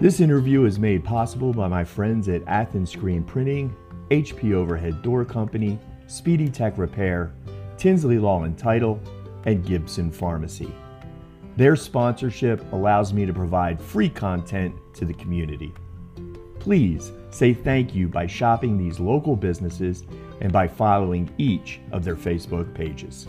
This 0.00 0.20
interview 0.20 0.64
is 0.64 0.78
made 0.78 1.04
possible 1.04 1.52
by 1.52 1.68
my 1.68 1.84
friends 1.84 2.26
at 2.30 2.42
Athens 2.46 2.90
Screen 2.90 3.22
Printing, 3.22 3.76
HP 4.10 4.54
Overhead 4.54 5.02
Door 5.02 5.26
Company, 5.26 5.78
Speedy 6.06 6.48
Tech 6.48 6.78
Repair, 6.78 7.34
Tinsley 7.76 8.18
Law 8.18 8.44
and 8.44 8.56
Title, 8.56 8.98
and 9.44 9.62
Gibson 9.62 10.10
Pharmacy. 10.10 10.72
Their 11.58 11.76
sponsorship 11.76 12.64
allows 12.72 13.12
me 13.12 13.26
to 13.26 13.34
provide 13.34 13.78
free 13.78 14.08
content 14.08 14.74
to 14.94 15.04
the 15.04 15.12
community. 15.12 15.70
Please 16.60 17.12
say 17.28 17.52
thank 17.52 17.94
you 17.94 18.08
by 18.08 18.26
shopping 18.26 18.78
these 18.78 19.00
local 19.00 19.36
businesses 19.36 20.04
and 20.40 20.50
by 20.50 20.66
following 20.66 21.28
each 21.36 21.78
of 21.92 22.04
their 22.04 22.16
Facebook 22.16 22.72
pages. 22.72 23.26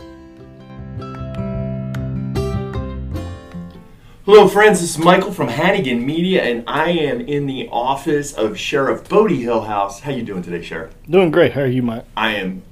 Hello, 4.24 4.46
friends. 4.46 4.80
This 4.80 4.90
is 4.90 4.98
Michael 4.98 5.32
from 5.32 5.48
Hannigan 5.48 6.06
Media, 6.06 6.44
and 6.44 6.62
I 6.68 6.90
am 6.90 7.20
in 7.22 7.46
the 7.46 7.68
office 7.72 8.32
of 8.32 8.56
Sheriff 8.56 9.02
Botie 9.02 9.40
Hillhouse. 9.40 9.98
How 9.98 10.12
you 10.12 10.22
doing 10.22 10.44
today, 10.44 10.62
Sheriff? 10.62 10.94
Doing 11.10 11.32
great. 11.32 11.54
How 11.54 11.62
are 11.62 11.66
you, 11.66 11.82
Mike? 11.82 12.04
I 12.16 12.36
am 12.36 12.62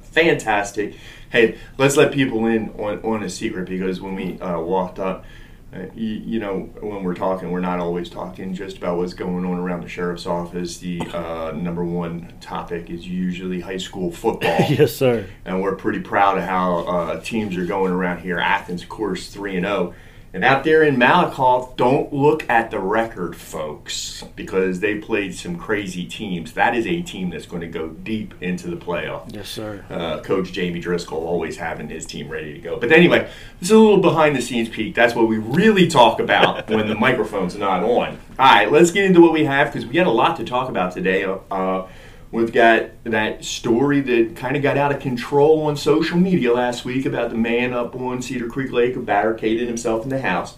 fantastic. 0.00 0.96
Hey, 1.28 1.58
let's 1.76 1.98
let 1.98 2.10
people 2.10 2.46
in 2.46 2.70
on, 2.78 3.02
on 3.02 3.22
a 3.22 3.28
secret 3.28 3.68
because 3.68 4.00
when 4.00 4.14
we 4.14 4.40
uh, 4.40 4.58
walked 4.60 4.98
up, 4.98 5.26
uh, 5.74 5.80
you, 5.94 6.08
you, 6.24 6.40
know, 6.40 6.70
when 6.80 7.04
we're 7.04 7.14
talking, 7.14 7.50
we're 7.50 7.60
not 7.60 7.80
always 7.80 8.08
talking 8.08 8.54
just 8.54 8.78
about 8.78 8.96
what's 8.96 9.12
going 9.12 9.44
on 9.44 9.58
around 9.58 9.82
the 9.82 9.88
sheriff's 9.90 10.24
office. 10.24 10.78
The 10.78 11.02
uh, 11.02 11.52
number 11.54 11.84
one 11.84 12.32
topic 12.40 12.88
is 12.88 13.06
usually 13.06 13.60
high 13.60 13.76
school 13.76 14.10
football. 14.10 14.56
yes, 14.70 14.96
sir. 14.96 15.26
And 15.44 15.60
we're 15.60 15.76
pretty 15.76 16.00
proud 16.00 16.38
of 16.38 16.44
how 16.44 16.78
uh, 16.78 17.20
teams 17.20 17.58
are 17.58 17.66
going 17.66 17.92
around 17.92 18.20
here. 18.20 18.38
Athens, 18.38 18.82
of 18.82 18.88
course, 18.88 19.28
3 19.28 19.56
and 19.56 19.66
0. 19.66 19.94
And 20.34 20.44
out 20.44 20.64
there 20.64 20.82
in 20.82 20.96
Malakoff, 20.96 21.76
don't 21.76 22.12
look 22.12 22.50
at 22.50 22.72
the 22.72 22.80
record, 22.80 23.36
folks, 23.36 24.24
because 24.34 24.80
they 24.80 24.96
played 24.96 25.36
some 25.36 25.56
crazy 25.56 26.04
teams. 26.06 26.54
That 26.54 26.74
is 26.74 26.88
a 26.88 27.02
team 27.02 27.30
that's 27.30 27.46
going 27.46 27.60
to 27.60 27.68
go 27.68 27.90
deep 27.90 28.34
into 28.40 28.66
the 28.66 28.74
playoff. 28.74 29.32
Yes, 29.32 29.48
sir. 29.48 29.84
Uh, 29.88 30.20
Coach 30.22 30.50
Jamie 30.50 30.82
Driskell 30.82 31.12
always 31.12 31.58
having 31.58 31.88
his 31.88 32.04
team 32.04 32.28
ready 32.28 32.52
to 32.52 32.58
go. 32.58 32.80
But 32.80 32.90
anyway, 32.90 33.30
this 33.60 33.68
is 33.68 33.76
a 33.76 33.78
little 33.78 34.00
behind 34.00 34.34
the 34.34 34.42
scenes 34.42 34.68
peek. 34.68 34.96
That's 34.96 35.14
what 35.14 35.28
we 35.28 35.38
really 35.38 35.86
talk 35.86 36.18
about 36.18 36.68
when 36.68 36.88
the 36.88 36.96
microphone's 36.96 37.54
not 37.54 37.84
on. 37.84 38.18
All 38.36 38.52
right, 38.52 38.72
let's 38.72 38.90
get 38.90 39.04
into 39.04 39.20
what 39.20 39.32
we 39.32 39.44
have 39.44 39.72
because 39.72 39.86
we 39.86 39.92
got 39.94 40.08
a 40.08 40.10
lot 40.10 40.36
to 40.38 40.44
talk 40.44 40.68
about 40.68 40.94
today. 40.94 41.22
Uh, 41.48 41.86
We've 42.34 42.52
got 42.52 42.90
that 43.04 43.44
story 43.44 44.00
that 44.00 44.34
kind 44.34 44.56
of 44.56 44.62
got 44.64 44.76
out 44.76 44.90
of 44.90 45.00
control 45.00 45.66
on 45.66 45.76
social 45.76 46.18
media 46.18 46.52
last 46.52 46.84
week 46.84 47.06
about 47.06 47.30
the 47.30 47.36
man 47.36 47.72
up 47.72 47.94
on 47.94 48.22
Cedar 48.22 48.48
Creek 48.48 48.72
Lake 48.72 48.94
who 48.94 49.02
barricaded 49.02 49.68
himself 49.68 50.02
in 50.02 50.08
the 50.08 50.20
house. 50.20 50.56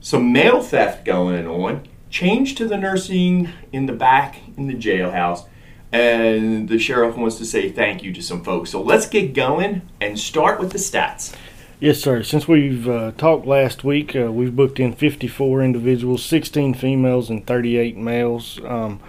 Some 0.00 0.32
mail 0.32 0.62
theft 0.62 1.04
going 1.04 1.46
on. 1.46 1.86
Change 2.08 2.54
to 2.54 2.66
the 2.66 2.78
nursing 2.78 3.50
in 3.70 3.84
the 3.84 3.92
back 3.92 4.36
in 4.56 4.66
the 4.66 4.72
jailhouse. 4.72 5.46
And 5.92 6.70
the 6.70 6.78
sheriff 6.78 7.18
wants 7.18 7.36
to 7.36 7.44
say 7.44 7.70
thank 7.70 8.02
you 8.02 8.14
to 8.14 8.22
some 8.22 8.42
folks. 8.42 8.70
So 8.70 8.80
let's 8.80 9.06
get 9.06 9.34
going 9.34 9.82
and 10.00 10.18
start 10.18 10.58
with 10.58 10.72
the 10.72 10.78
stats. 10.78 11.36
Yes, 11.80 12.00
sir. 12.00 12.22
Since 12.22 12.48
we've 12.48 12.88
uh, 12.88 13.12
talked 13.18 13.46
last 13.46 13.84
week, 13.84 14.16
uh, 14.16 14.32
we've 14.32 14.56
booked 14.56 14.80
in 14.80 14.94
54 14.94 15.62
individuals, 15.62 16.24
16 16.24 16.72
females, 16.72 17.28
and 17.28 17.46
38 17.46 17.98
males. 17.98 18.58
Um, 18.64 19.00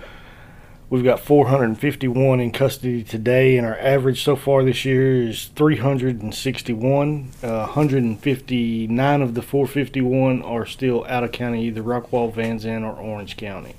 We've 0.92 1.04
got 1.04 1.20
451 1.20 2.40
in 2.40 2.52
custody 2.52 3.04
today, 3.04 3.58
and 3.58 3.68
our 3.68 3.78
average 3.78 4.24
so 4.24 4.36
far 4.36 4.64
this 4.64 4.86
year 4.86 5.22
is 5.22 5.46
361. 5.56 7.30
Uh, 7.44 7.48
159 7.48 9.22
of 9.22 9.36
the 9.36 9.44
451 9.44 10.42
are 10.42 10.66
still 10.66 11.06
out 11.08 11.24
of 11.24 11.32
county, 11.32 11.66
either 11.66 11.84
Rockwall, 11.84 12.34
Van 12.34 12.58
Zandt, 12.58 12.84
or 12.84 12.94
Orange 12.94 13.38
County. 13.38 13.76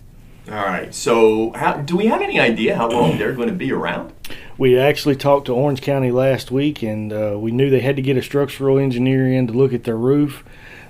All 0.48 0.55
right. 0.55 0.94
So, 0.94 1.50
how, 1.50 1.78
do 1.78 1.97
we 1.97 2.06
have 2.06 2.22
any 2.22 2.38
idea 2.38 2.76
how 2.76 2.88
long 2.88 3.19
they're 3.19 3.34
going 3.34 3.49
to 3.49 3.54
be 3.54 3.72
around? 3.72 4.12
We 4.56 4.78
actually 4.78 5.16
talked 5.16 5.47
to 5.47 5.54
Orange 5.54 5.82
County 5.82 6.12
last 6.12 6.53
week, 6.53 6.81
and 6.81 7.12
uh, 7.12 7.37
we 7.37 7.50
knew 7.50 7.70
they 7.70 7.81
had 7.81 7.97
to 7.97 8.03
get 8.03 8.19
a 8.19 8.22
structural 8.22 8.78
engineer 8.78 9.26
in 9.32 9.49
to 9.49 9.53
look 9.53 9.72
at 9.72 9.82
their 9.82 9.97
roof 9.97 10.44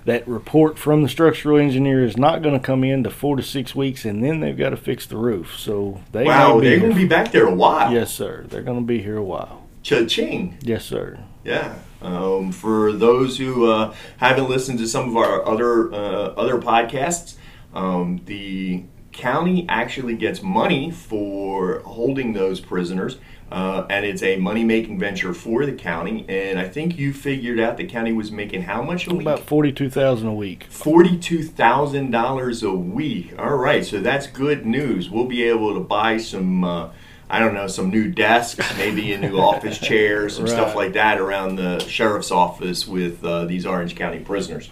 that 0.05 0.27
report 0.27 0.78
from 0.78 1.03
the 1.03 1.09
structural 1.09 1.59
engineer 1.59 2.05
is 2.05 2.16
not 2.16 2.43
going 2.43 2.59
to 2.59 2.65
come 2.65 2.84
in 2.84 3.05
to 3.05 3.11
four 3.11 3.37
to 3.37 3.43
six 3.43 3.75
weeks, 3.75 4.05
and 4.05 4.22
then 4.22 4.41
they've 4.41 4.56
got 4.56 4.71
to 4.71 4.77
fix 4.77 5.06
the 5.06 5.16
roof. 5.16 5.59
So 5.59 6.00
they 6.12 6.25
wow, 6.25 6.61
they're 6.61 6.78
going 6.78 6.93
to 6.93 6.97
be 6.97 7.06
back 7.06 7.33
there 7.33 7.47
a 7.47 7.55
while. 7.55 7.93
Yes, 7.93 8.12
sir. 8.12 8.44
They're 8.49 8.62
going 8.62 8.81
to 8.81 8.87
be 8.87 9.03
here 9.03 9.16
a 9.16 9.25
while. 9.25 9.66
Cha-ching. 9.83 10.59
Yes, 10.62 10.84
sir. 10.84 11.21
Yeah. 11.44 11.78
Um, 12.03 12.53
for 12.53 12.93
those 12.93 13.39
who 13.39 13.71
uh, 13.71 13.94
haven't 14.19 14.49
listened 14.49 14.78
to 14.78 14.87
some 14.87 15.09
of 15.09 15.16
our 15.16 15.47
other 15.47 15.93
uh, 15.93 16.34
other 16.37 16.59
podcasts, 16.59 17.37
um, 17.75 18.21
the 18.25 18.84
county 19.12 19.66
actually 19.69 20.16
gets 20.16 20.43
money 20.43 20.91
for 20.91 21.81
holding 21.81 22.33
those 22.33 22.60
prisoners. 22.60 23.19
Uh, 23.50 23.84
and 23.91 24.06
it's 24.06 24.22
a 24.22 24.37
money 24.37 24.62
making 24.62 24.99
venture 24.99 25.34
for 25.34 25.66
the 25.66 25.72
county. 25.72 26.25
And 26.28 26.59
I 26.59 26.69
think 26.69 26.97
you 26.97 27.12
figured 27.12 27.59
out 27.59 27.77
the 27.77 27.87
county 27.87 28.12
was 28.12 28.31
making 28.31 28.62
how 28.62 28.83
much 28.83 29.09
a 29.09 29.11
week? 29.11 29.22
About 29.22 29.41
forty 29.41 29.72
two 29.72 29.91
thousand 29.91 30.28
a 30.28 30.34
week. 30.34 30.66
Forty 30.71 31.19
two 31.19 31.43
thousand 31.43 32.12
dollars 32.12 32.62
a 32.62 32.72
week. 32.72 33.34
All 33.39 33.56
right, 33.56 33.84
so 33.84 34.00
that's 34.00 34.27
good 34.28 34.65
news. 34.65 35.10
We'll 35.10 35.27
be 35.27 35.43
able 35.44 35.75
to 35.75 35.81
buy 35.81 36.19
some. 36.19 36.62
Uh, 36.65 36.91
I 37.33 37.39
don't 37.39 37.55
know, 37.55 37.69
some 37.69 37.91
new 37.91 38.10
desks, 38.10 38.77
maybe 38.77 39.12
a 39.12 39.19
new 39.19 39.39
office 39.39 39.78
chair, 39.89 40.28
some 40.28 40.47
right. 40.47 40.50
stuff 40.53 40.75
like 40.75 40.94
that 40.94 41.21
around 41.21 41.56
the 41.56 41.78
sheriff's 41.78 42.33
office 42.33 42.89
with 42.89 43.25
uh, 43.25 43.44
these 43.44 43.65
Orange 43.65 43.94
County 43.94 44.19
prisoners. 44.19 44.69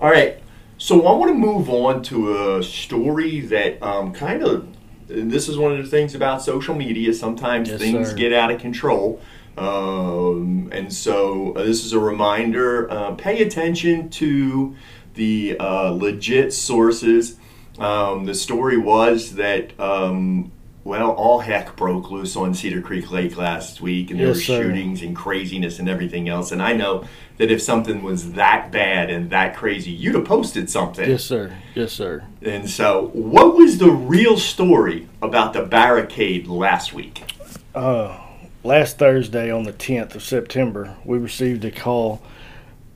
All 0.00 0.10
right, 0.10 0.42
so 0.76 1.06
I 1.06 1.12
want 1.16 1.30
to 1.30 1.36
move 1.36 1.70
on 1.70 2.02
to 2.04 2.56
a 2.56 2.64
story 2.64 3.40
that 3.42 3.80
um, 3.80 4.12
kind 4.12 4.42
of 4.42 4.69
this 5.10 5.48
is 5.48 5.58
one 5.58 5.72
of 5.72 5.78
the 5.78 5.90
things 5.90 6.14
about 6.14 6.42
social 6.42 6.74
media. 6.74 7.12
Sometimes 7.12 7.68
yes, 7.68 7.80
things 7.80 8.10
sir. 8.10 8.16
get 8.16 8.32
out 8.32 8.50
of 8.50 8.60
control. 8.60 9.20
Um, 9.56 10.70
and 10.72 10.92
so 10.92 11.52
uh, 11.54 11.64
this 11.64 11.84
is 11.84 11.92
a 11.92 11.98
reminder 11.98 12.90
uh, 12.90 13.14
pay 13.14 13.42
attention 13.42 14.08
to 14.10 14.74
the 15.14 15.56
uh, 15.58 15.90
legit 15.90 16.52
sources. 16.52 17.36
Um, 17.78 18.24
the 18.24 18.34
story 18.34 18.78
was 18.78 19.34
that, 19.34 19.78
um, 19.80 20.52
well, 20.82 21.10
all 21.10 21.40
heck 21.40 21.76
broke 21.76 22.10
loose 22.10 22.36
on 22.36 22.54
Cedar 22.54 22.80
Creek 22.80 23.10
Lake 23.10 23.36
last 23.36 23.82
week, 23.82 24.10
and 24.10 24.18
there 24.18 24.28
yes, 24.28 24.36
were 24.36 24.42
sir. 24.42 24.62
shootings 24.62 25.02
and 25.02 25.14
craziness 25.14 25.78
and 25.78 25.88
everything 25.88 26.28
else. 26.28 26.52
And 26.52 26.62
I 26.62 26.72
know 26.72 27.04
that 27.36 27.50
if 27.50 27.60
something 27.60 28.02
was 28.02 28.32
that 28.32 28.72
bad 28.72 29.10
and 29.10 29.28
that 29.30 29.54
crazy, 29.54 29.90
you'd 29.90 30.14
have 30.14 30.24
posted 30.24 30.70
something. 30.70 31.08
Yes, 31.08 31.22
sir. 31.22 31.54
Yes, 31.74 31.92
sir. 31.92 32.24
And 32.40 32.68
so, 32.68 33.10
what 33.12 33.56
was 33.56 33.76
the 33.76 33.90
real 33.90 34.38
story 34.38 35.06
about 35.20 35.52
the 35.52 35.62
barricade 35.62 36.46
last 36.46 36.94
week? 36.94 37.30
Uh, 37.74 38.18
last 38.64 38.98
Thursday 38.98 39.50
on 39.50 39.64
the 39.64 39.74
10th 39.74 40.14
of 40.14 40.22
September, 40.22 40.96
we 41.04 41.18
received 41.18 41.64
a 41.66 41.70
call. 41.70 42.22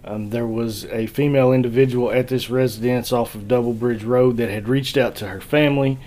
Um, 0.05 0.31
there 0.31 0.47
was 0.47 0.87
a 0.87 1.07
female 1.07 1.53
individual 1.53 2.11
at 2.11 2.29
this 2.29 2.49
residence 2.49 3.13
off 3.13 3.35
of 3.35 3.47
Double 3.47 3.75
Bridge 3.75 4.05
Road 4.05 4.39
that 4.39 4.49
had 4.49 4.69
reached 4.69 4.97
out 4.97 5.17
to 5.17 5.29
her 5.29 5.41
family. 5.41 5.99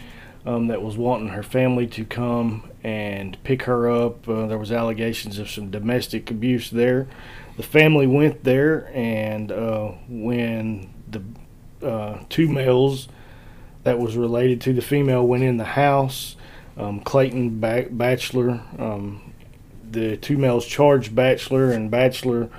Um, 0.47 0.67
that 0.67 0.81
was 0.81 0.95
wanting 0.95 1.27
her 1.29 1.43
family 1.43 1.87
to 1.87 2.05
come 2.05 2.71
and 2.81 3.37
pick 3.43 3.63
her 3.63 3.91
up. 3.91 4.29
Uh, 4.29 4.47
there 4.47 4.57
was 4.57 4.71
allegations 4.71 5.39
of 5.39 5.49
some 5.49 5.69
domestic 5.69 6.31
abuse 6.31 6.69
there 6.69 7.09
the 7.57 7.63
family 7.63 8.05
went 8.05 8.43
there, 8.43 8.89
and 8.93 9.51
uh, 9.51 9.87
when 10.07 10.93
the 11.09 11.23
uh, 11.85 12.19
two 12.29 12.47
males 12.47 13.07
that 13.83 13.99
was 13.99 14.15
related 14.15 14.61
to 14.61 14.73
the 14.73 14.81
female 14.81 15.25
went 15.25 15.43
in 15.43 15.57
the 15.57 15.63
house, 15.65 16.35
um, 16.77 16.99
Clayton 16.99 17.59
ba- 17.59 17.87
Batchelor, 17.89 18.61
um, 18.77 19.33
the 19.89 20.17
two 20.17 20.37
males 20.37 20.67
charged 20.67 21.15
Batchelor, 21.15 21.71
and 21.71 21.89
Batchelor 21.89 22.49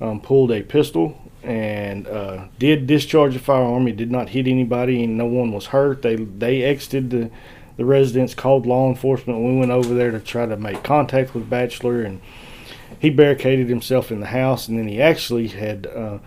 um, 0.00 0.20
pulled 0.20 0.50
a 0.50 0.62
pistol 0.62 1.25
and 1.46 2.06
uh, 2.06 2.46
did 2.58 2.86
discharge 2.86 3.36
a 3.36 3.38
firearm. 3.38 3.86
He 3.86 3.92
did 3.92 4.10
not 4.10 4.30
hit 4.30 4.46
anybody, 4.46 5.04
and 5.04 5.16
no 5.16 5.26
one 5.26 5.52
was 5.52 5.66
hurt. 5.66 6.02
They 6.02 6.16
they 6.16 6.62
exited 6.62 7.10
the 7.10 7.30
the 7.76 7.84
residence, 7.84 8.34
called 8.34 8.66
law 8.66 8.88
enforcement. 8.88 9.38
We 9.40 9.56
went 9.56 9.70
over 9.70 9.94
there 9.94 10.10
to 10.10 10.20
try 10.20 10.46
to 10.46 10.56
make 10.56 10.82
contact 10.82 11.34
with 11.34 11.50
Batchelor 11.50 12.02
and 12.02 12.22
he 12.98 13.10
barricaded 13.10 13.68
himself 13.68 14.10
in 14.10 14.20
the 14.20 14.26
house, 14.26 14.68
and 14.68 14.78
then 14.78 14.88
he 14.88 15.00
actually 15.00 15.48
had 15.48 15.86
uh, 15.86 16.18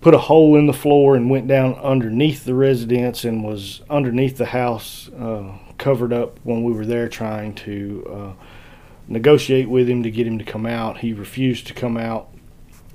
put 0.00 0.14
a 0.14 0.18
hole 0.18 0.56
in 0.56 0.66
the 0.66 0.72
floor 0.72 1.16
and 1.16 1.30
went 1.30 1.48
down 1.48 1.74
underneath 1.74 2.44
the 2.44 2.54
residence 2.54 3.24
and 3.24 3.44
was 3.44 3.82
underneath 3.90 4.36
the 4.36 4.46
house, 4.46 5.08
uh, 5.18 5.52
covered 5.78 6.12
up 6.12 6.38
when 6.42 6.62
we 6.62 6.72
were 6.72 6.86
there 6.86 7.08
trying 7.08 7.54
to 7.54 8.06
uh, 8.10 8.44
negotiate 9.08 9.68
with 9.68 9.88
him 9.88 10.02
to 10.02 10.10
get 10.10 10.26
him 10.26 10.38
to 10.38 10.44
come 10.44 10.66
out. 10.66 10.98
He 10.98 11.12
refused 11.12 11.66
to 11.68 11.74
come 11.74 11.96
out. 11.96 12.28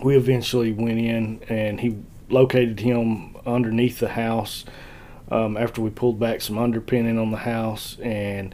We 0.03 0.15
eventually 0.15 0.71
went 0.71 0.99
in 0.99 1.41
and 1.49 1.79
he 1.79 1.97
located 2.29 2.79
him 2.79 3.35
underneath 3.45 3.99
the 3.99 4.09
house 4.09 4.65
um, 5.31 5.57
after 5.57 5.81
we 5.81 5.89
pulled 5.89 6.19
back 6.19 6.41
some 6.41 6.57
underpinning 6.57 7.17
on 7.17 7.31
the 7.31 7.37
house. 7.37 7.97
And 8.01 8.53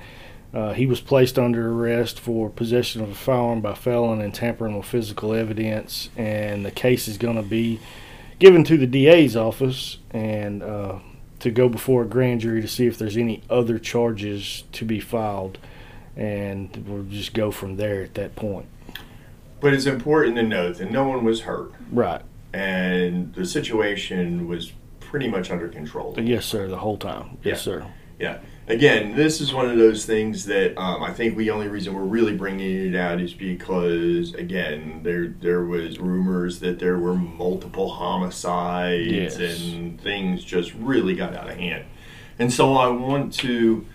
uh, 0.53 0.73
he 0.73 0.85
was 0.85 0.99
placed 0.99 1.39
under 1.39 1.71
arrest 1.71 2.19
for 2.19 2.49
possession 2.49 3.01
of 3.01 3.09
a 3.09 3.15
firearm 3.15 3.61
by 3.61 3.73
felon 3.73 4.21
and 4.21 4.33
tampering 4.33 4.75
with 4.75 4.85
physical 4.85 5.33
evidence, 5.33 6.09
and 6.17 6.65
the 6.65 6.71
case 6.71 7.07
is 7.07 7.17
going 7.17 7.37
to 7.37 7.41
be 7.41 7.79
given 8.37 8.63
to 8.65 8.75
the 8.75 8.87
DA's 8.87 9.37
office, 9.37 9.99
and 10.09 10.61
uh, 10.61 10.99
to 11.39 11.51
go 11.51 11.69
before 11.69 12.03
a 12.03 12.07
grand 12.07 12.41
jury 12.41 12.61
to 12.61 12.67
see 12.67 12.85
if 12.85 12.97
there's 12.97 13.15
any 13.15 13.41
other 13.49 13.79
charges 13.79 14.63
to 14.73 14.83
be 14.83 14.99
filed, 14.99 15.57
and 16.17 16.85
we'll 16.85 17.03
just 17.03 17.33
go 17.33 17.49
from 17.49 17.77
there 17.77 18.03
at 18.03 18.15
that 18.15 18.35
point. 18.35 18.65
But 19.61 19.73
it's 19.73 19.85
important 19.85 20.35
to 20.37 20.43
note 20.43 20.77
that 20.79 20.91
no 20.91 21.07
one 21.07 21.23
was 21.23 21.41
hurt, 21.41 21.71
Right. 21.91 22.21
and 22.51 23.33
the 23.35 23.45
situation 23.45 24.47
was 24.47 24.73
pretty 24.99 25.27
much 25.29 25.51
under 25.51 25.67
control. 25.67 26.15
Yes, 26.19 26.45
sir. 26.45 26.67
The 26.67 26.77
whole 26.77 26.97
time. 26.97 27.37
Yes, 27.43 27.57
Yeah. 27.59 27.73
sir. 27.73 27.85
Yeah. 28.19 28.37
Again, 28.67 29.15
this 29.15 29.41
is 29.41 29.53
one 29.53 29.69
of 29.69 29.77
those 29.77 30.05
things 30.05 30.45
that 30.45 30.77
um, 30.79 31.03
I 31.03 31.11
think 31.11 31.35
the 31.37 31.49
only 31.49 31.67
reason 31.67 31.93
we're 31.93 32.03
really 32.03 32.35
bringing 32.35 32.87
it 32.93 32.95
out 32.95 33.19
is 33.19 33.33
because 33.33 34.33
again, 34.35 35.01
there 35.03 35.27
there 35.41 35.63
was 35.65 35.99
rumors 35.99 36.59
that 36.59 36.79
there 36.79 36.97
were 36.97 37.15
multiple 37.15 37.89
homicides 37.89 39.11
Yes. 39.39 39.61
and 39.73 39.99
things 39.99 40.43
just 40.43 40.73
really 40.75 41.15
got 41.15 41.35
out 41.35 41.49
of 41.49 41.57
hand. 41.57 41.83
And 42.39 42.53
so 42.53 42.73
I 42.75 42.87
want 42.89 43.33
to 43.39 43.85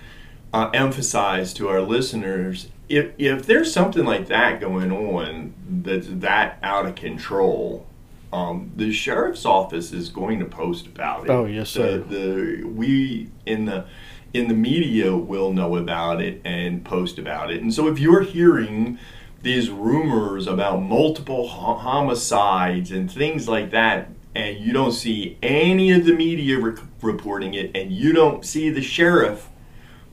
uh, 0.53 0.71
emphasize 0.75 1.55
to 1.55 1.69
our 1.69 1.81
listeners 1.81 2.69
if 2.89 3.13
if 3.19 3.47
there's 3.47 3.73
something 3.73 4.05
like 4.05 4.29
that 4.29 4.61
going 4.61 4.93
on 4.93 5.55
that's 5.69 6.09
that 6.09 6.59
out 6.63 6.87
of 6.87 6.95
control. 6.95 7.87
Um, 8.33 8.73
the 8.75 8.93
sheriff's 8.93 9.47
office 9.47 9.93
is 9.93 10.09
going 10.11 10.41
to 10.41 10.45
post 10.45 10.87
about 10.87 11.25
it. 11.25 11.31
Oh, 11.31 11.47
yes, 11.47 11.71
sir. 11.71 11.99
The, 11.99 12.05
the 12.05 12.65
we 12.65 13.31
in 13.47 13.65
the 13.67 13.87
in 14.35 14.49
the 14.49 14.55
media 14.55 15.17
will 15.17 15.53
know 15.53 15.77
about 15.77 16.21
it 16.21 16.41
and 16.45 16.85
post 16.85 17.19
about 17.19 17.51
it. 17.51 17.63
And 17.63 17.73
so 17.73 17.87
if 17.89 17.99
you're 17.99 18.23
hearing 18.23 18.99
these 19.43 19.71
rumors 19.71 20.47
about 20.47 20.83
multiple 20.83 21.49
ho- 21.49 21.77
homicides 21.77 22.91
and 22.91 23.11
things 23.11 23.49
like 23.49 23.71
that, 23.71 24.09
and 24.35 24.59
you 24.59 24.73
don't 24.73 24.93
see 24.93 25.39
any 25.43 25.93
of 25.93 26.05
the 26.05 26.13
media 26.13 26.59
re- 26.59 26.77
reporting 27.01 27.55
it, 27.55 27.71
and 27.75 27.91
you 27.93 28.13
don't 28.13 28.45
see 28.45 28.71
the 28.71 28.83
sheriff 28.83 29.49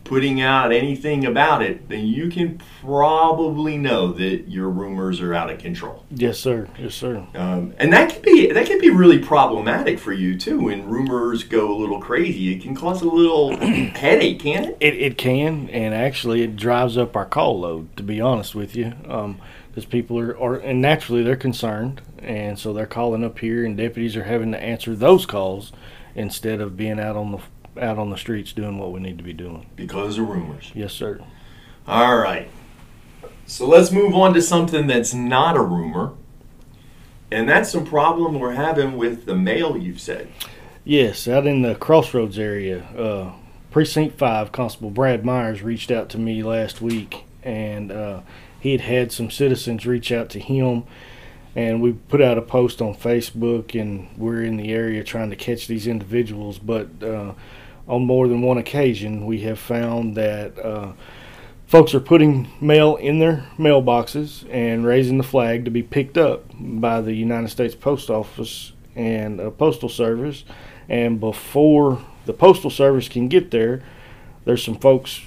putting 0.03 0.41
out 0.41 0.71
anything 0.71 1.25
about 1.25 1.61
it, 1.61 1.87
then 1.89 2.05
you 2.05 2.29
can 2.29 2.61
probably 2.81 3.77
know 3.77 4.11
that 4.13 4.49
your 4.49 4.69
rumors 4.69 5.21
are 5.21 5.33
out 5.33 5.49
of 5.49 5.59
control. 5.59 6.03
Yes, 6.11 6.39
sir. 6.39 6.67
Yes, 6.77 6.95
sir. 6.95 7.25
Um, 7.35 7.73
and 7.77 7.91
that 7.93 8.09
can 8.11 8.21
be 8.21 8.51
that 8.51 8.65
can 8.65 8.79
be 8.79 8.89
really 8.89 9.19
problematic 9.19 9.99
for 9.99 10.13
you 10.13 10.37
too. 10.37 10.63
When 10.63 10.87
rumors 10.87 11.43
go 11.43 11.73
a 11.73 11.77
little 11.77 11.99
crazy, 11.99 12.53
it 12.53 12.61
can 12.61 12.75
cause 12.75 13.01
a 13.01 13.07
little 13.07 13.55
headache, 13.57 14.39
can 14.39 14.65
it? 14.65 14.77
It, 14.79 14.95
it 14.95 15.17
can, 15.17 15.69
and 15.69 15.93
actually, 15.93 16.41
it 16.41 16.55
drives 16.55 16.97
up 16.97 17.15
our 17.15 17.25
call 17.25 17.59
load. 17.59 17.95
To 17.97 18.03
be 18.03 18.19
honest 18.19 18.55
with 18.55 18.75
you, 18.75 18.93
because 19.69 19.85
people 19.85 20.19
are, 20.19 20.37
are, 20.37 20.55
and 20.55 20.81
naturally 20.81 21.23
they're 21.23 21.35
concerned, 21.35 22.01
and 22.19 22.59
so 22.59 22.73
they're 22.73 22.85
calling 22.85 23.23
up 23.23 23.39
here, 23.39 23.65
and 23.65 23.77
deputies 23.77 24.15
are 24.15 24.23
having 24.23 24.51
to 24.51 24.61
answer 24.61 24.95
those 24.95 25.25
calls 25.25 25.71
instead 26.15 26.61
of 26.61 26.77
being 26.77 26.99
out 26.99 27.15
on 27.15 27.31
the 27.31 27.39
out 27.79 27.97
on 27.97 28.09
the 28.09 28.17
streets 28.17 28.53
doing 28.53 28.77
what 28.77 28.91
we 28.91 28.99
need 28.99 29.17
to 29.17 29.23
be 29.23 29.33
doing. 29.33 29.65
Because 29.75 30.17
of 30.17 30.27
rumors. 30.27 30.71
Yes, 30.73 30.93
sir. 30.93 31.19
All 31.87 32.17
right. 32.17 32.49
So 33.45 33.67
let's 33.67 33.91
move 33.91 34.13
on 34.15 34.33
to 34.33 34.41
something 34.41 34.87
that's 34.87 35.13
not 35.13 35.57
a 35.57 35.61
rumor. 35.61 36.13
And 37.31 37.49
that's 37.49 37.71
some 37.71 37.85
problem 37.85 38.39
we're 38.39 38.53
having 38.53 38.95
with 38.95 39.25
the 39.25 39.35
mail, 39.35 39.75
you've 39.75 39.99
said. 39.99 40.29
Yes, 40.83 41.27
out 41.27 41.47
in 41.47 41.61
the 41.61 41.75
Cross 41.75 42.13
Roads 42.13 42.37
area, 42.37 42.83
uh, 42.97 43.33
Precinct 43.71 44.17
5, 44.17 44.51
Constable 44.51 44.91
Brad 44.91 45.25
Myers 45.25 45.63
reached 45.63 45.89
out 45.89 46.09
to 46.09 46.19
me 46.19 46.43
last 46.43 46.81
week, 46.81 47.25
and 47.41 47.91
uh, 47.91 48.21
he 48.59 48.73
had 48.73 48.81
had 48.81 49.11
some 49.11 49.31
citizens 49.31 49.85
reach 49.87 50.11
out 50.11 50.29
to 50.29 50.39
him. 50.39 50.83
And 51.55 51.81
we 51.81 51.93
put 51.93 52.21
out 52.21 52.37
a 52.37 52.41
post 52.41 52.81
on 52.81 52.95
Facebook, 52.95 53.79
and 53.79 54.09
we're 54.17 54.43
in 54.43 54.57
the 54.57 54.71
area 54.71 55.03
trying 55.03 55.29
to 55.29 55.35
catch 55.35 55.67
these 55.67 55.87
individuals. 55.87 56.59
But 56.59 56.87
uh, 57.01 57.33
on 57.87 58.05
more 58.05 58.27
than 58.27 58.41
one 58.41 58.57
occasion, 58.57 59.25
we 59.25 59.41
have 59.41 59.59
found 59.59 60.15
that 60.15 60.57
uh, 60.57 60.93
folks 61.67 61.93
are 61.93 61.99
putting 61.99 62.47
mail 62.61 62.95
in 62.95 63.19
their 63.19 63.45
mailboxes 63.57 64.47
and 64.49 64.85
raising 64.85 65.17
the 65.17 65.23
flag 65.23 65.65
to 65.65 65.71
be 65.71 65.83
picked 65.83 66.17
up 66.17 66.45
by 66.57 67.01
the 67.01 67.13
United 67.13 67.49
States 67.49 67.75
Post 67.75 68.09
Office 68.09 68.73
and 68.95 69.41
uh, 69.41 69.49
Postal 69.49 69.89
Service. 69.89 70.43
And 70.87 71.19
before 71.19 72.01
the 72.25 72.33
Postal 72.33 72.69
Service 72.69 73.09
can 73.09 73.27
get 73.27 73.51
there, 73.51 73.81
there's 74.45 74.63
some 74.63 74.77
folks 74.77 75.21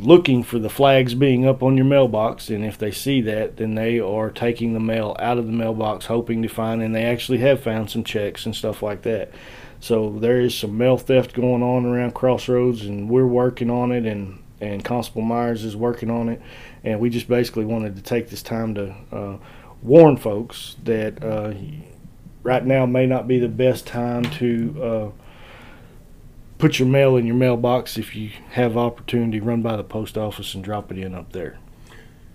looking 0.00 0.42
for 0.42 0.58
the 0.58 0.70
flags 0.70 1.14
being 1.14 1.46
up 1.46 1.62
on 1.62 1.76
your 1.76 1.86
mailbox. 1.86 2.48
And 2.50 2.64
if 2.64 2.78
they 2.78 2.90
see 2.90 3.20
that, 3.22 3.56
then 3.56 3.74
they 3.74 4.00
are 4.00 4.30
taking 4.30 4.72
the 4.72 4.80
mail 4.80 5.16
out 5.18 5.38
of 5.38 5.46
the 5.46 5.52
mailbox, 5.52 6.06
hoping 6.06 6.42
to 6.42 6.48
find, 6.48 6.82
and 6.82 6.94
they 6.94 7.04
actually 7.04 7.38
have 7.38 7.62
found 7.62 7.90
some 7.90 8.04
checks 8.04 8.46
and 8.46 8.54
stuff 8.54 8.82
like 8.82 9.02
that. 9.02 9.30
So 9.80 10.10
there 10.18 10.40
is 10.40 10.54
some 10.54 10.76
mail 10.76 10.98
theft 10.98 11.32
going 11.32 11.62
on 11.62 11.86
around 11.86 12.14
Cross 12.14 12.48
Roads, 12.48 12.84
and 12.84 13.08
we're 13.08 13.26
working 13.26 13.70
on 13.70 13.92
it, 13.92 14.06
and 14.06 14.42
and 14.60 14.84
Constable 14.84 15.22
Myers 15.22 15.64
is 15.64 15.74
working 15.74 16.10
on 16.10 16.28
it, 16.28 16.42
and 16.84 17.00
we 17.00 17.08
just 17.08 17.28
basically 17.28 17.64
wanted 17.64 17.96
to 17.96 18.02
take 18.02 18.28
this 18.28 18.42
time 18.42 18.74
to 18.74 18.94
uh, 19.10 19.36
warn 19.82 20.18
folks 20.18 20.76
that 20.84 21.24
uh, 21.24 21.54
right 22.42 22.64
now 22.64 22.84
may 22.84 23.06
not 23.06 23.26
be 23.26 23.38
the 23.38 23.48
best 23.48 23.86
time 23.86 24.22
to 24.22 24.82
uh, 24.82 25.19
put 26.60 26.78
your 26.78 26.86
mail 26.88 27.16
in 27.16 27.26
your 27.26 27.34
mailbox 27.36 27.96
if 27.98 28.14
you 28.14 28.30
have 28.50 28.76
opportunity. 28.76 29.40
Run 29.40 29.62
by 29.62 29.76
the 29.76 29.84
post 29.84 30.16
office 30.16 30.54
and 30.54 30.62
drop 30.62 30.92
it 30.92 30.98
in 30.98 31.14
up 31.14 31.32
there. 31.32 31.58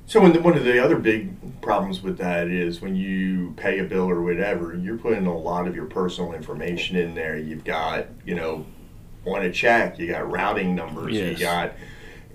So 0.07 0.27
the, 0.29 0.39
one 0.41 0.55
of 0.55 0.63
the 0.63 0.83
other 0.83 0.97
big 0.97 1.61
problems 1.61 2.01
with 2.03 2.17
that 2.19 2.47
is 2.47 2.79
when 2.81 2.95
you 2.95 3.53
pay 3.57 3.79
a 3.79 3.83
bill 3.83 4.09
or 4.09 4.21
whatever, 4.21 4.75
you're 4.75 4.97
putting 4.97 5.25
a 5.25 5.35
lot 5.35 5.67
of 5.67 5.75
your 5.75 5.85
personal 5.85 6.33
information 6.33 6.95
in 6.95 7.15
there. 7.15 7.37
You've 7.37 7.63
got, 7.63 8.07
you 8.25 8.35
know, 8.35 8.65
on 9.25 9.41
a 9.43 9.51
check, 9.51 9.97
you 9.97 10.07
got 10.07 10.29
routing 10.29 10.75
numbers, 10.75 11.13
Yes. 11.15 11.39
you 11.39 11.45
got, 11.45 11.73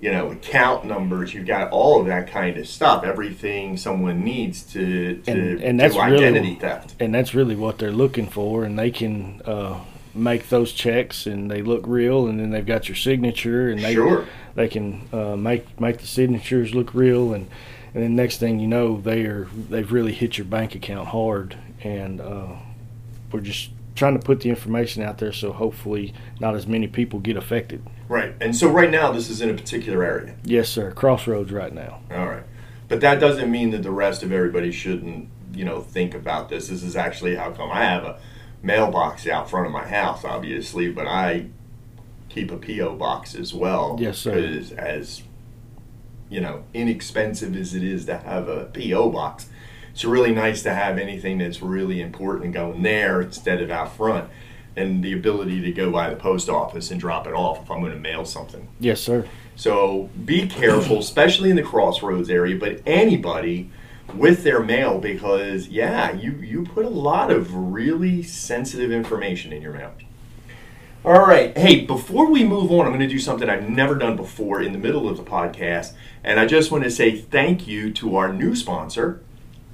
you 0.00 0.10
know, 0.10 0.32
account 0.32 0.84
numbers, 0.84 1.32
you've 1.32 1.46
got 1.46 1.70
all 1.70 2.00
of 2.00 2.06
that 2.08 2.28
kind 2.28 2.56
of 2.56 2.66
stuff. 2.66 3.04
Everything 3.04 3.76
someone 3.76 4.24
needs 4.24 4.64
to 4.72 5.18
to 5.18 5.30
And- 5.30 5.60
and 5.60 5.78
that's 5.80 5.94
do 5.94 6.00
really- 6.02 6.54
theft. 6.56 6.96
and 6.98 7.14
that's 7.14 7.34
really 7.36 7.54
what 7.54 7.78
they're 7.78 7.92
looking 7.92 8.26
for 8.26 8.64
and 8.64 8.76
they 8.76 8.90
can 8.90 9.40
uh, 9.44 9.76
make 10.14 10.48
those 10.48 10.72
checks 10.72 11.26
and 11.26 11.50
they 11.50 11.62
look 11.62 11.82
real 11.86 12.26
and 12.26 12.40
then 12.40 12.50
they've 12.50 12.66
got 12.66 12.88
your 12.88 12.96
signature 12.96 13.68
and 13.68 13.80
they 13.82 13.94
Sure. 13.94 14.26
they 14.54 14.66
can 14.68 15.06
uh, 15.12 15.36
make 15.36 15.80
make 15.80 15.98
the 15.98 16.06
signatures 16.06 16.74
look 16.74 16.92
real 16.94 17.32
and 17.32 17.48
and 17.94 18.02
then 18.02 18.16
next 18.16 18.38
thing 18.38 18.58
you 18.58 18.66
know 18.66 19.00
they 19.00 19.22
are 19.22 19.46
they've 19.68 19.92
really 19.92 20.12
hit 20.12 20.36
your 20.38 20.44
bank 20.44 20.74
account 20.74 21.08
hard 21.08 21.56
and 21.82 22.20
uh, 22.20 22.46
we're 23.32 23.40
just 23.40 23.70
trying 23.94 24.18
to 24.18 24.24
put 24.24 24.40
the 24.40 24.48
information 24.48 25.02
out 25.02 25.18
there 25.18 25.32
so 25.32 25.52
hopefully 25.52 26.12
not 26.40 26.54
as 26.54 26.66
many 26.66 26.86
people 26.88 27.18
get 27.20 27.36
affected 27.36 27.82
Right. 28.08 28.34
And 28.40 28.56
so 28.56 28.68
right 28.68 28.90
now 28.90 29.12
this 29.12 29.30
is 29.30 29.40
in 29.40 29.50
a 29.50 29.54
particular 29.54 30.02
area. 30.02 30.34
yes 30.44 30.68
sir 30.68 30.90
crossroads 30.90 31.52
right 31.52 31.72
now 31.72 32.00
All 32.10 32.26
right. 32.26 32.42
But 32.88 33.00
that 33.02 33.20
doesn't 33.20 33.48
mean 33.48 33.70
that 33.70 33.84
the 33.84 33.92
rest 33.92 34.24
of 34.24 34.32
everybody 34.32 34.72
shouldn't, 34.72 35.28
you 35.54 35.64
know, 35.64 35.80
think 35.80 36.12
about 36.12 36.48
this. 36.48 36.66
This 36.66 36.82
is 36.82 36.96
actually 36.96 37.36
how 37.36 37.52
come 37.52 37.70
I 37.70 37.84
have 37.84 38.02
a 38.02 38.18
mailbox 38.62 39.26
out 39.26 39.48
front 39.50 39.66
of 39.66 39.72
my 39.72 39.86
house, 39.86 40.24
obviously, 40.24 40.90
but 40.90 41.06
I 41.06 41.46
keep 42.28 42.50
a 42.50 42.56
P.O. 42.56 42.96
box 42.96 43.34
as 43.34 43.52
well. 43.52 43.96
Yes, 43.98 44.18
sir. 44.18 44.34
Because 44.34 44.72
as, 44.72 45.22
you 46.28 46.40
know, 46.40 46.64
inexpensive 46.74 47.56
as 47.56 47.74
it 47.74 47.82
is 47.82 48.04
to 48.06 48.18
have 48.18 48.48
a 48.48 48.66
P.O. 48.66 49.10
box, 49.10 49.48
it's 49.92 50.04
really 50.04 50.32
nice 50.32 50.62
to 50.62 50.72
have 50.72 50.98
anything 50.98 51.38
that's 51.38 51.60
really 51.60 52.00
important 52.00 52.54
going 52.54 52.82
there 52.82 53.20
instead 53.22 53.60
of 53.60 53.70
out 53.70 53.96
front. 53.96 54.30
And 54.76 55.02
the 55.02 55.12
ability 55.12 55.60
to 55.62 55.72
go 55.72 55.90
by 55.90 56.08
the 56.10 56.16
post 56.16 56.48
office 56.48 56.92
and 56.92 57.00
drop 57.00 57.26
it 57.26 57.34
off 57.34 57.62
if 57.62 57.70
I'm 57.70 57.80
going 57.80 57.92
to 57.92 57.98
mail 57.98 58.24
something. 58.24 58.68
yes 58.78 59.00
sir 59.00 59.26
So 59.56 60.08
be 60.24 60.46
careful, 60.46 61.00
especially 61.00 61.50
in 61.50 61.56
the 61.56 61.62
crossroads 61.62 62.30
area, 62.30 62.56
but 62.56 62.80
anybody 62.86 63.68
with 64.14 64.44
their 64.44 64.60
mail 64.60 64.98
because 64.98 65.68
yeah, 65.68 66.12
you 66.12 66.32
you 66.32 66.64
put 66.64 66.84
a 66.84 66.90
lot 66.90 67.30
of 67.30 67.54
really 67.54 68.22
sensitive 68.22 68.90
information 68.90 69.52
in 69.52 69.62
your 69.62 69.72
mail. 69.72 69.92
All 71.02 71.26
right, 71.26 71.56
hey, 71.56 71.86
before 71.86 72.30
we 72.30 72.44
move 72.44 72.70
on, 72.70 72.84
I'm 72.84 72.90
going 72.90 73.00
to 73.00 73.08
do 73.08 73.18
something 73.18 73.48
I've 73.48 73.70
never 73.70 73.94
done 73.94 74.16
before 74.16 74.60
in 74.60 74.72
the 74.72 74.78
middle 74.78 75.08
of 75.08 75.16
the 75.16 75.22
podcast, 75.22 75.94
and 76.22 76.38
I 76.38 76.44
just 76.44 76.70
want 76.70 76.84
to 76.84 76.90
say 76.90 77.16
thank 77.16 77.66
you 77.66 77.90
to 77.94 78.16
our 78.16 78.30
new 78.30 78.54
sponsor, 78.54 79.22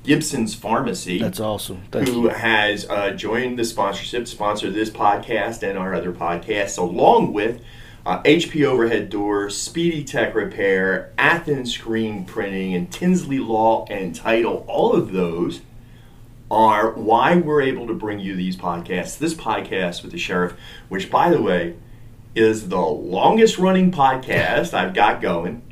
Gibson's 0.05 0.55
Pharmacy. 0.55 1.19
That's 1.19 1.41
awesome. 1.41 1.83
Thank 1.91 2.07
who 2.07 2.23
you. 2.23 2.29
has 2.29 2.89
uh, 2.89 3.11
joined 3.11 3.59
the 3.59 3.65
sponsorship 3.65 4.27
to 4.27 4.31
sponsor 4.31 4.71
this 4.71 4.89
podcast 4.89 5.69
and 5.69 5.77
our 5.77 5.95
other 5.95 6.13
podcasts, 6.13 6.79
along 6.79 7.33
with 7.33 7.61
uh, 8.07 8.23
HP 8.23 8.65
Overhead 8.65 9.11
Doors, 9.11 9.57
Speedy 9.61 10.05
Tech 10.05 10.35
Repair, 10.35 11.13
Athens 11.19 11.75
Screen 11.75 12.25
Printing, 12.25 12.73
and 12.75 12.91
Tinsley 12.91 13.39
Law 13.39 13.85
and 13.91 14.15
Title. 14.15 14.65
All 14.69 14.93
of 14.95 15.13
those 15.13 15.61
are 16.51 16.93
why 16.93 17.35
we're 17.37 17.61
able 17.63 17.87
to 17.89 17.95
bring 17.95 18.21
you 18.21 18.37
these 18.37 18.57
podcasts. 18.57 19.19
This 19.19 19.35
podcast 19.35 20.03
with 20.03 20.13
the 20.13 20.19
sheriff, 20.19 20.55
which, 20.89 21.11
by 21.11 21.31
the 21.31 21.43
way, 21.43 21.75
is 22.37 22.69
the 22.69 22.81
longest 22.81 23.59
running 23.59 23.91
podcast 23.91 24.73
I've 24.73 24.95
got 24.95 25.21
going, 25.21 25.63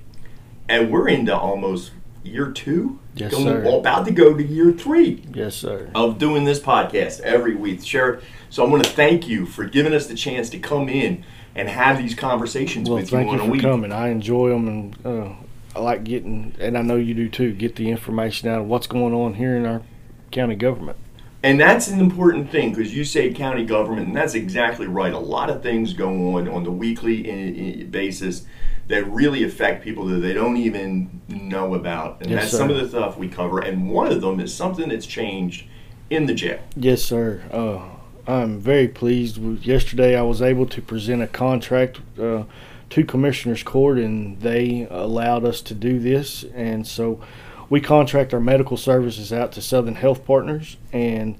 and 0.68 0.90
we're 0.90 1.08
into 1.08 1.36
almost 1.36 1.92
year 2.24 2.50
two. 2.50 2.98
Yes, 3.14 3.30
Going- 3.30 3.44
sir. 3.44 3.62
about 3.78 4.06
to 4.06 4.10
go 4.12 4.34
to 4.34 4.42
year 4.42 4.72
three 4.72 5.22
Yes, 5.32 5.54
sir. 5.54 5.88
of 5.94 6.18
doing 6.18 6.42
this 6.44 6.58
podcast 6.58 7.20
every 7.20 7.54
week, 7.54 7.84
Sheriff. 7.84 8.24
So 8.54 8.64
I 8.64 8.68
want 8.68 8.84
to 8.84 8.90
thank 8.90 9.26
you 9.26 9.46
for 9.46 9.64
giving 9.64 9.92
us 9.92 10.06
the 10.06 10.14
chance 10.14 10.48
to 10.50 10.60
come 10.60 10.88
in 10.88 11.24
and 11.56 11.68
have 11.68 11.98
these 11.98 12.14
conversations 12.14 12.88
Well, 12.88 12.98
with 12.98 13.10
you 13.10 13.18
thank 13.18 13.30
on 13.30 13.34
you 13.38 13.42
a 13.42 13.44
for 13.46 13.50
week. 13.50 13.62
coming. 13.62 13.90
I 13.90 14.10
enjoy 14.10 14.50
them, 14.50 14.68
and 14.68 14.96
uh, 15.04 15.32
I 15.74 15.80
like 15.80 16.04
getting, 16.04 16.54
and 16.60 16.78
I 16.78 16.82
know 16.82 16.94
you 16.94 17.14
do 17.14 17.28
too. 17.28 17.52
Get 17.52 17.74
the 17.74 17.90
information 17.90 18.48
out 18.48 18.60
of 18.60 18.68
what's 18.68 18.86
going 18.86 19.12
on 19.12 19.34
here 19.34 19.56
in 19.56 19.66
our 19.66 19.82
county 20.30 20.54
government. 20.54 20.96
And 21.42 21.58
that's 21.58 21.88
an 21.88 21.98
important 21.98 22.52
thing 22.52 22.70
because 22.72 22.94
you 22.94 23.04
say 23.04 23.34
county 23.34 23.64
government, 23.64 24.06
and 24.06 24.16
that's 24.16 24.34
exactly 24.34 24.86
right. 24.86 25.12
A 25.12 25.18
lot 25.18 25.50
of 25.50 25.60
things 25.60 25.92
go 25.92 26.36
on 26.36 26.46
on 26.46 26.62
the 26.62 26.70
weekly 26.70 27.28
i- 27.28 27.80
i- 27.80 27.84
basis 27.86 28.46
that 28.86 29.04
really 29.10 29.42
affect 29.42 29.82
people 29.82 30.04
that 30.06 30.18
they 30.20 30.32
don't 30.32 30.58
even 30.58 31.22
know 31.28 31.74
about. 31.74 32.18
And 32.20 32.30
Yes, 32.30 32.42
that's 32.42 32.52
sir. 32.52 32.58
some 32.58 32.70
of 32.70 32.76
the 32.76 32.88
stuff 32.88 33.18
we 33.18 33.26
cover. 33.26 33.58
And 33.58 33.90
one 33.90 34.12
of 34.12 34.20
them 34.20 34.38
is 34.38 34.54
something 34.54 34.90
that's 34.90 35.06
changed 35.06 35.64
in 36.08 36.26
the 36.26 36.34
jail. 36.34 36.60
Yes, 36.76 37.02
sir. 37.02 37.42
Uh, 37.50 37.78
I'm 38.26 38.58
very 38.58 38.88
pleased. 38.88 39.38
Yesterday, 39.64 40.16
I 40.16 40.22
was 40.22 40.40
able 40.40 40.66
to 40.66 40.80
present 40.80 41.22
a 41.22 41.26
contract 41.26 42.00
uh, 42.18 42.44
to 42.90 43.04
Commissioners 43.04 43.62
Court, 43.62 43.98
and 43.98 44.40
they 44.40 44.86
allowed 44.90 45.44
us 45.44 45.60
to 45.62 45.74
do 45.74 45.98
this. 45.98 46.44
And 46.54 46.86
so, 46.86 47.20
we 47.68 47.80
contract 47.80 48.32
our 48.32 48.40
medical 48.40 48.76
services 48.76 49.32
out 49.32 49.52
to 49.52 49.62
Southern 49.62 49.96
Health 49.96 50.24
Partners, 50.24 50.76
and 50.92 51.36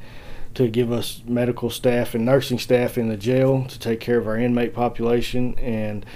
to 0.55 0.69
give 0.69 0.93
us 0.93 1.23
medical 1.27 1.71
staff 1.71 2.15
and 2.15 2.25
nursing 2.25 2.59
staff 2.59 2.97
in 2.97 3.09
the 3.09 3.17
jail 3.17 3.65
to 3.65 3.79
take 3.79 4.01
care 4.01 4.19
of 4.19 4.27
our 4.27 4.37
inmate 4.37 4.73
population. 4.73 5.59
And 5.59 6.07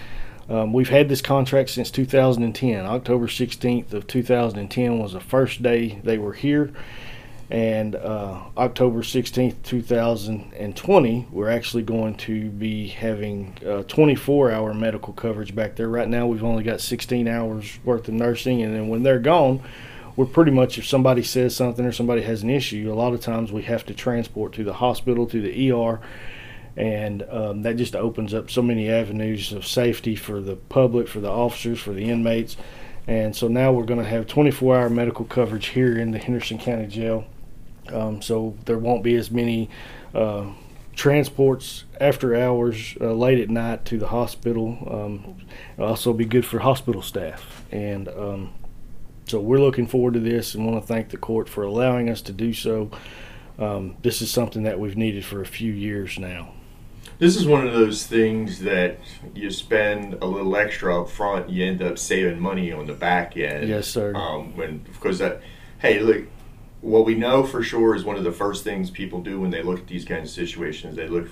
um, 0.48 0.72
we've 0.72 0.88
had 0.88 1.08
this 1.08 1.20
contract 1.20 1.70
since 1.70 1.90
2010. 1.90 2.86
October 2.86 3.26
16th 3.26 3.92
of 3.92 4.06
2010 4.06 4.98
was 4.98 5.12
the 5.12 5.20
first 5.20 5.62
day 5.62 5.98
they 6.04 6.18
were 6.18 6.34
here 6.34 6.72
and 7.50 7.94
uh, 7.94 8.42
October 8.58 9.00
16th, 9.00 9.62
2020, 9.62 11.28
we're 11.30 11.48
actually 11.48 11.82
going 11.82 12.14
to 12.16 12.50
be 12.50 12.88
having 12.88 13.56
uh, 13.66 13.84
24 13.84 14.50
hour 14.50 14.74
medical 14.74 15.14
coverage 15.14 15.54
back 15.54 15.74
there. 15.76 15.88
Right 15.88 16.08
now, 16.08 16.26
we've 16.26 16.44
only 16.44 16.62
got 16.62 16.82
16 16.82 17.26
hours 17.26 17.78
worth 17.84 18.06
of 18.08 18.14
nursing, 18.14 18.60
and 18.60 18.74
then 18.74 18.88
when 18.88 19.02
they're 19.02 19.18
gone, 19.18 19.62
we're 20.14 20.26
pretty 20.26 20.50
much, 20.50 20.76
if 20.76 20.86
somebody 20.86 21.22
says 21.22 21.56
something 21.56 21.86
or 21.86 21.92
somebody 21.92 22.20
has 22.22 22.42
an 22.42 22.50
issue, 22.50 22.92
a 22.92 22.94
lot 22.94 23.14
of 23.14 23.22
times 23.22 23.50
we 23.50 23.62
have 23.62 23.86
to 23.86 23.94
transport 23.94 24.52
to 24.54 24.64
the 24.64 24.74
hospital, 24.74 25.26
to 25.28 25.40
the 25.40 25.72
ER, 25.72 26.00
and 26.76 27.22
um, 27.30 27.62
that 27.62 27.76
just 27.76 27.96
opens 27.96 28.34
up 28.34 28.50
so 28.50 28.60
many 28.60 28.90
avenues 28.90 29.52
of 29.52 29.66
safety 29.66 30.16
for 30.16 30.40
the 30.42 30.56
public, 30.56 31.08
for 31.08 31.20
the 31.20 31.30
officers, 31.30 31.80
for 31.80 31.94
the 31.94 32.10
inmates. 32.10 32.58
And 33.06 33.34
so 33.34 33.48
now 33.48 33.72
we're 33.72 33.84
going 33.84 34.00
to 34.00 34.08
have 34.08 34.26
24 34.26 34.76
hour 34.76 34.90
medical 34.90 35.24
coverage 35.24 35.68
here 35.68 35.98
in 35.98 36.10
the 36.10 36.18
Henderson 36.18 36.58
County 36.58 36.86
Jail. 36.86 37.24
Um, 37.92 38.22
so 38.22 38.56
there 38.64 38.78
won't 38.78 39.02
be 39.02 39.14
as 39.16 39.30
many 39.30 39.70
uh, 40.14 40.46
transports 40.94 41.84
after 42.00 42.34
hours, 42.34 42.96
uh, 43.00 43.12
late 43.12 43.38
at 43.40 43.48
night 43.48 43.84
to 43.86 43.98
the 43.98 44.08
hospital. 44.08 44.78
Um, 44.90 45.36
it'll 45.76 45.90
also 45.90 46.12
be 46.12 46.24
good 46.24 46.44
for 46.44 46.58
hospital 46.58 47.02
staff. 47.02 47.64
And 47.70 48.08
um, 48.08 48.52
so 49.26 49.40
we're 49.40 49.60
looking 49.60 49.86
forward 49.86 50.14
to 50.14 50.20
this 50.20 50.54
and 50.54 50.66
want 50.66 50.80
to 50.80 50.86
thank 50.86 51.10
the 51.10 51.16
court 51.16 51.48
for 51.48 51.62
allowing 51.62 52.08
us 52.08 52.22
to 52.22 52.32
do 52.32 52.52
so. 52.52 52.90
Um, 53.58 53.96
this 54.02 54.22
is 54.22 54.30
something 54.30 54.62
that 54.62 54.78
we've 54.78 54.96
needed 54.96 55.24
for 55.24 55.40
a 55.40 55.46
few 55.46 55.72
years 55.72 56.18
now. 56.18 56.52
This 57.18 57.34
is 57.34 57.46
one 57.46 57.66
of 57.66 57.72
those 57.72 58.06
things 58.06 58.60
that 58.60 58.98
you 59.34 59.50
spend 59.50 60.14
a 60.14 60.26
little 60.26 60.56
extra 60.56 61.02
up 61.02 61.10
front, 61.10 61.50
you 61.50 61.64
end 61.64 61.82
up 61.82 61.98
saving 61.98 62.38
money 62.38 62.70
on 62.72 62.86
the 62.86 62.92
back 62.92 63.36
end. 63.36 63.68
Yes, 63.68 63.88
sir. 63.88 64.14
Um, 64.14 64.56
when 64.56 64.78
because 64.78 65.18
that, 65.18 65.42
hey, 65.80 65.98
look, 65.98 66.26
what 66.80 67.04
we 67.04 67.14
know 67.14 67.42
for 67.42 67.62
sure 67.62 67.94
is 67.94 68.04
one 68.04 68.16
of 68.16 68.24
the 68.24 68.32
first 68.32 68.62
things 68.62 68.90
people 68.90 69.20
do 69.20 69.40
when 69.40 69.50
they 69.50 69.62
look 69.62 69.80
at 69.80 69.86
these 69.88 70.04
kinds 70.04 70.30
of 70.30 70.34
situations, 70.34 70.94
they 70.94 71.08
look 71.08 71.28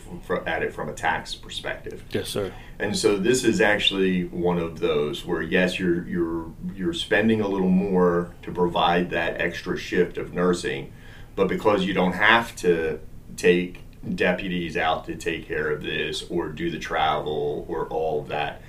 at 0.46 0.62
it 0.62 0.72
from 0.72 0.88
a 0.88 0.92
tax 0.92 1.34
perspective. 1.34 2.02
Yes, 2.10 2.28
sir. 2.28 2.52
And 2.78 2.96
so 2.96 3.16
this 3.16 3.44
is 3.44 3.60
actually 3.60 4.24
one 4.24 4.58
of 4.58 4.80
those 4.80 5.24
where 5.24 5.42
yes, 5.42 5.78
you're 5.78 6.06
you're 6.06 6.46
you're 6.74 6.92
spending 6.92 7.40
a 7.40 7.48
little 7.48 7.68
more 7.68 8.34
to 8.42 8.52
provide 8.52 9.10
that 9.10 9.40
extra 9.40 9.76
shift 9.76 10.18
of 10.18 10.34
nursing, 10.34 10.92
but 11.36 11.48
because 11.48 11.84
you 11.84 11.94
don't 11.94 12.14
have 12.14 12.54
to 12.56 12.98
take 13.36 13.82
deputies 14.14 14.76
out 14.76 15.04
to 15.06 15.16
take 15.16 15.46
care 15.46 15.70
of 15.70 15.82
this 15.82 16.22
or 16.28 16.48
do 16.48 16.70
the 16.70 16.78
travel 16.78 17.64
or 17.68 17.86
all 17.86 18.20
of 18.20 18.28
that, 18.28 18.62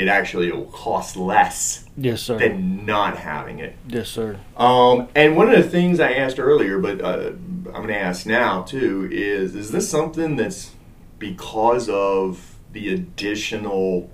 it 0.00 0.08
actually 0.08 0.50
will 0.50 0.64
cost 0.66 1.14
less 1.16 1.84
Yes, 1.96 2.22
sir. 2.22 2.38
than 2.38 2.86
not 2.86 3.18
having 3.18 3.58
it. 3.58 3.76
yes, 3.86 4.08
sir. 4.08 4.38
Um, 4.56 5.08
and 5.14 5.36
one 5.36 5.48
of 5.52 5.62
the 5.62 5.68
things 5.68 6.00
I 6.00 6.12
asked 6.12 6.38
earlier, 6.40 6.78
but 6.78 7.00
uh, 7.02 7.32
I'm 7.66 7.72
going 7.72 7.88
to 7.88 7.98
ask 7.98 8.24
now 8.26 8.62
too, 8.62 9.08
is 9.12 9.54
is 9.54 9.70
this 9.72 9.88
something 9.90 10.36
that's 10.36 10.70
because 11.18 11.88
of 11.90 12.56
the 12.72 12.94
additional 12.94 14.10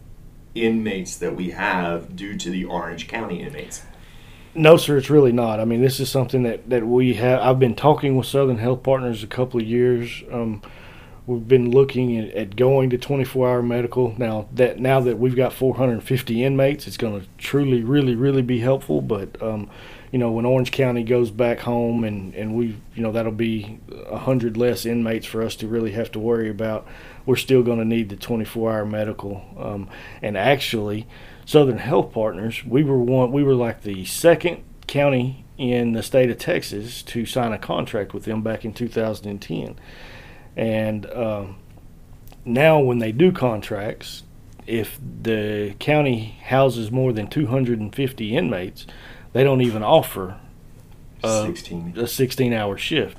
inmates 0.55 1.17
that 1.19 1.37
we 1.37 1.51
have 1.51 2.17
due 2.17 2.37
to 2.37 2.51
the 2.51 2.65
Orange 2.65 3.07
County 3.07 3.43
inmates? 3.43 3.83
No, 4.55 4.77
sir, 4.79 4.97
it's 4.97 5.11
really 5.11 5.33
not. 5.33 5.61
I 5.61 5.67
mean, 5.67 5.83
this 5.83 6.01
is 6.01 6.11
something 6.11 6.43
that, 6.45 6.69
that 6.71 6.87
we 6.87 7.15
have. 7.15 7.41
I've 7.43 7.59
been 7.61 7.75
talking 7.77 8.17
with 8.17 8.27
Southern 8.27 8.57
Health 8.59 8.83
Partners 8.83 9.23
a 9.23 9.27
couple 9.27 9.61
of 9.61 9.67
years. 9.67 10.25
Um, 10.33 10.63
we've 11.27 11.49
been 11.49 11.71
looking 11.71 12.17
at, 12.19 12.35
at 12.35 12.57
going 12.57 12.91
to 12.91 12.99
24-hour 12.99 13.63
medical. 13.63 14.15
Now 14.19 14.49
that 14.55 14.79
now 14.79 15.01
that 15.01 15.19
we've 15.19 15.37
got 15.37 15.53
450 15.53 16.45
inmates, 16.45 16.87
it's 16.87 16.97
going 16.97 17.21
to 17.21 17.27
truly, 17.39 17.83
really, 17.83 18.15
really 18.15 18.43
be 18.43 18.61
helpful. 18.61 19.01
But 19.01 19.41
um, 19.43 19.69
you 20.13 20.19
know, 20.19 20.31
when 20.31 20.45
Orange 20.45 20.71
County 20.71 21.03
goes 21.03 21.31
back 21.31 21.61
home, 21.61 22.05
and 22.05 22.35
and 22.35 22.55
we, 22.55 22.77
you 22.95 23.03
know, 23.03 23.13
that'll 23.13 23.33
be 23.33 23.81
hundred 24.11 24.57
less 24.57 24.87
inmates 24.87 25.27
for 25.27 25.43
us 25.43 25.57
to 25.57 25.69
really 25.69 25.93
have 25.93 26.11
to 26.13 26.19
worry 26.19 26.49
about. 26.49 26.87
We're 27.25 27.37
still 27.37 27.65
going 27.65 27.81
to 27.81 27.85
need 27.85 28.09
the 28.09 28.17
24-hour 28.17 28.87
medical. 28.87 29.45
Um, 29.59 29.91
and 30.23 30.37
actually, 30.37 31.09
Southern 31.45 31.79
Health 31.79 32.13
Partners, 32.13 32.65
we 32.65 32.85
were 32.85 32.99
one. 32.99 33.33
We 33.33 33.43
were 33.43 33.55
like 33.55 33.83
the 33.83 34.05
second 34.05 34.63
county 34.87 35.45
in 35.59 35.93
the 35.93 36.03
state 36.03 36.31
of 36.31 36.39
Texas 36.39 37.03
to 37.03 37.27
sign 37.27 37.53
a 37.53 37.59
contract 37.59 38.15
with 38.15 38.25
them 38.25 38.43
back 38.43 38.65
in 38.65 38.73
2010. 38.73 39.77
And 40.57 41.07
um, 41.13 41.57
now, 42.45 42.79
when 42.81 42.99
they 42.99 43.13
do 43.13 43.31
contracts, 43.33 44.23
if 44.67 44.99
the 45.23 45.75
county 45.79 46.39
houses 46.45 46.91
more 46.91 47.13
than 47.13 47.29
250 47.29 48.37
inmates, 48.37 48.87
they 49.33 49.45
don't 49.45 49.61
even 49.61 49.83
offer 49.83 50.37
Uh, 51.23 51.45
Sixteen. 51.47 51.93
a 51.97 52.07
16 52.07 52.53
hour 52.53 52.77
shift. 52.79 53.19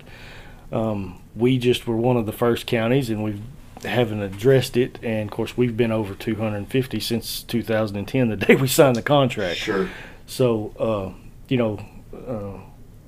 Um, 0.71 1.21
we 1.35 1.57
just 1.57 1.87
were 1.87 1.95
one 1.95 2.17
of 2.17 2.25
the 2.25 2.31
first 2.31 2.65
counties 2.65 3.09
and 3.09 3.23
we 3.23 3.41
haven't 3.85 4.21
addressed 4.21 4.75
it. 4.75 4.97
And 5.03 5.29
of 5.29 5.31
course, 5.35 5.55
we've 5.55 5.77
been 5.77 5.91
over 5.91 6.13
250 6.15 6.99
since 6.99 7.43
2010, 7.43 8.29
the 8.29 8.35
day 8.45 8.55
we 8.55 8.67
signed 8.67 8.95
the 8.95 9.01
contract. 9.01 9.57
Sure. 9.59 9.87
So, 10.25 10.73
uh, 10.79 11.11
you 11.47 11.57
know, 11.57 11.79
uh, 12.13 12.59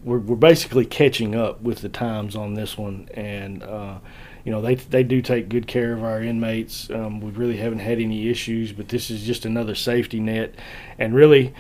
we're, 0.03 0.19
we're 0.19 0.35
basically 0.35 0.85
catching 0.85 1.35
up 1.35 1.61
with 1.61 1.81
the 1.81 1.89
times 1.89 2.35
on 2.35 2.53
this 2.53 2.77
one. 2.77 3.09
And, 3.13 3.63
uh, 3.63 3.99
you 4.45 4.51
know, 4.51 4.61
they, 4.61 4.75
they 4.75 5.03
do 5.03 5.21
take 5.21 5.49
good 5.49 5.67
care 5.67 5.93
of 5.93 6.03
our 6.03 6.21
inmates. 6.21 6.89
Um, 6.89 7.21
we 7.21 7.31
really 7.31 7.57
haven't 7.57 7.79
had 7.79 7.99
any 7.99 8.29
issues, 8.29 8.71
but 8.71 8.89
this 8.89 9.09
is 9.09 9.23
just 9.23 9.45
another 9.45 9.75
safety 9.75 10.19
net. 10.19 10.55
And 10.97 11.13
really, 11.13 11.53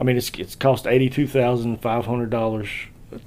I 0.00 0.04
mean, 0.04 0.16
it's, 0.16 0.30
it's 0.38 0.54
cost 0.54 0.86
$82,500 0.86 2.68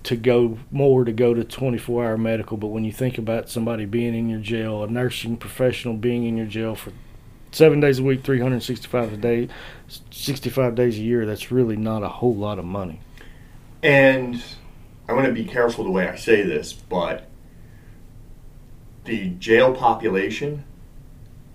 to 0.03 0.15
go 0.15 0.57
more 0.72 1.05
to 1.05 1.12
go 1.12 1.34
to 1.34 1.43
24 1.43 2.05
hour 2.05 2.17
medical. 2.17 2.57
But 2.57 2.67
when 2.67 2.84
you 2.84 2.91
think 2.91 3.17
about 3.17 3.50
somebody 3.50 3.86
being 3.86 4.15
in 4.15 4.29
your 4.29 4.39
jail, 4.39 4.84
a 4.84 4.88
nursing 4.88 5.38
professional 5.38 5.93
being 5.93 6.25
in 6.25 6.38
your 6.38 6.48
jail 6.48 6.75
for 6.75 6.91
seven 7.51 7.79
days 7.79 8.00
a 8.00 8.03
week, 8.03 8.24
365 8.24 9.13
a 9.13 9.17
day, 9.17 9.48
65 10.12 10.75
days 10.75 10.98
a 10.98 11.01
year, 11.01 11.25
that's 11.25 11.51
really 11.51 11.77
not 11.77 12.03
a 12.03 12.10
whole 12.10 12.36
lot 12.36 12.60
of 12.60 12.65
money. 12.65 13.00
And 13.86 14.42
I 15.08 15.13
want 15.13 15.27
to 15.27 15.32
be 15.32 15.46
careful 15.46 15.84
the 15.84 15.92
way 15.92 16.08
I 16.08 16.15
say 16.15 16.42
this, 16.42 16.74
but 16.74 17.27
the 19.04 19.30
jail 19.30 19.75
population 19.75 20.63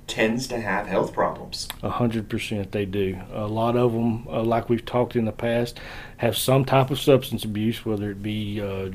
tends 0.06 0.46
to 0.46 0.60
have 0.60 0.86
health 0.86 1.12
problems. 1.12 1.66
A 1.82 1.90
hundred 1.90 2.28
percent, 2.28 2.70
they 2.70 2.84
do. 2.84 3.18
A 3.32 3.48
lot 3.48 3.76
of 3.76 3.92
them, 3.92 4.28
uh, 4.28 4.44
like 4.44 4.68
we've 4.68 4.84
talked 4.84 5.16
in 5.16 5.24
the 5.24 5.32
past, 5.32 5.80
have 6.18 6.36
some 6.36 6.64
type 6.64 6.92
of 6.92 7.00
substance 7.00 7.44
abuse, 7.44 7.84
whether 7.84 8.12
it 8.12 8.22
be 8.22 8.60
uh, 8.60 8.90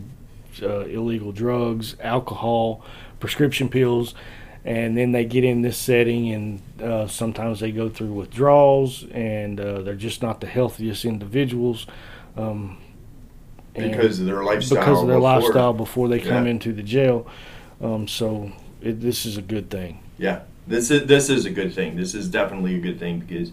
uh, 0.62 0.86
illegal 0.86 1.34
drugs, 1.34 1.98
alcohol, 2.00 2.86
prescription 3.20 3.68
pills, 3.68 4.16
and 4.64 4.98
then 4.98 5.12
they 5.12 5.26
get 5.26 5.44
in 5.44 5.62
this 5.62 5.78
setting, 5.78 6.32
and 6.32 6.62
uh, 6.82 7.06
sometimes 7.06 7.60
they 7.60 7.74
go 7.74 7.90
through 7.90 8.14
withdrawals, 8.14 9.04
and 9.12 9.60
uh, 9.60 9.82
they're 9.82 9.94
just 9.94 10.22
not 10.22 10.40
the 10.40 10.48
healthiest 10.48 11.04
individuals. 11.04 11.86
Um, 12.38 12.78
Because 13.76 14.20
of 14.20 14.26
their 14.26 14.44
lifestyle. 14.44 14.80
because 14.80 15.02
of 15.02 15.08
their 15.08 15.18
before. 15.18 15.40
lifestyle 15.42 15.74
before 15.74 16.08
they 16.08 16.20
come 16.20 16.46
Yeah. 16.46 16.52
into 16.52 16.72
the 16.74 16.84
jail. 16.84 17.28
Um, 17.82 18.08
so 18.08 18.52
it, 18.82 19.02
this 19.02 19.26
is 19.26 19.38
a 19.38 19.42
good 19.42 19.70
thing. 19.70 20.00
Yeah, 20.18 20.42
this 20.68 20.90
is 20.92 21.06
this 21.08 21.30
is 21.30 21.46
a 21.46 21.50
good 21.52 21.74
thing. 21.74 21.96
This 21.98 22.16
is 22.16 22.28
definitely 22.30 22.76
a 22.76 22.80
good 22.80 23.00
thing 23.00 23.20
because, 23.20 23.52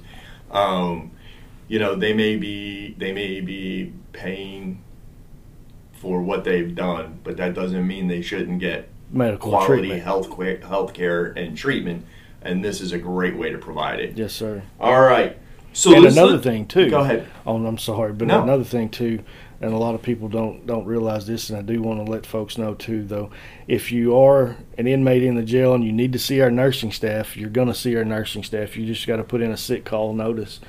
um, 0.53 1.11
you 1.69 1.79
know, 1.81 1.95
they 1.97 2.13
may 2.13 2.37
be 2.37 2.95
they 2.99 3.13
may 3.13 3.41
be 3.41 3.93
paying 4.13 4.81
for 5.93 6.21
what 6.23 6.45
they've 6.45 6.75
done, 6.75 7.19
but 7.25 7.37
that 7.37 7.55
doesn't 7.55 7.87
mean 7.87 8.09
they 8.09 8.23
shouldn't 8.23 8.59
get 8.61 8.89
Medical 9.11 9.51
quality 9.51 9.77
treatment. 9.89 10.03
health 10.03 10.63
health 10.63 10.95
care 10.95 11.27
and 11.27 11.57
treatment. 11.57 12.05
And 12.45 12.65
this 12.65 12.81
is 12.81 12.91
a 12.93 12.99
great 12.99 13.37
way 13.37 13.51
to 13.51 13.59
provide 13.59 14.01
it. 14.01 14.17
Yes, 14.17 14.33
sir. 14.33 14.63
All 14.81 15.01
right. 15.01 15.37
So 15.73 15.95
and 15.95 16.07
another 16.07 16.33
look- 16.33 16.43
thing 16.43 16.67
too. 16.67 16.91
Go 16.91 17.01
ahead. 17.01 17.27
Oh, 17.47 17.65
I'm 17.65 17.79
sorry, 17.79 18.13
but 18.13 18.29
No. 18.29 18.43
another 18.43 18.65
thing 18.65 18.89
too, 18.89 19.21
and 19.63 19.73
a 19.73 19.79
lot 19.79 19.95
of 19.95 20.03
people 20.03 20.29
don't 20.29 20.67
don't 20.67 20.85
realize 20.85 21.27
this, 21.27 21.49
and 21.49 21.59
I 21.59 21.63
do 21.63 21.81
want 21.81 22.05
to 22.05 22.11
let 22.11 22.27
folks 22.27 22.59
know 22.59 22.75
too. 22.75 23.05
Though, 23.05 23.31
if 23.69 23.93
you 23.93 24.17
are 24.19 24.57
an 24.77 24.87
inmate 24.87 25.23
in 25.23 25.37
the 25.37 25.43
jail 25.43 25.75
and 25.75 25.85
you 25.85 25.93
need 25.93 26.13
to 26.13 26.19
see 26.19 26.41
our 26.41 26.51
nursing 26.51 26.93
staff, 26.93 27.37
you're 27.37 27.51
going 27.51 27.69
to 27.69 27.75
see 27.75 27.97
our 27.97 28.05
nursing 28.05 28.43
staff. 28.43 28.77
You 28.77 28.87
just 28.87 29.07
got 29.07 29.17
to 29.17 29.25
put 29.25 29.41
in 29.41 29.51
a 29.51 29.57
sick 29.57 29.85
call 29.85 30.13
notice. 30.13 30.61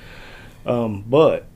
Um, 0.64 1.04
but 1.06 1.46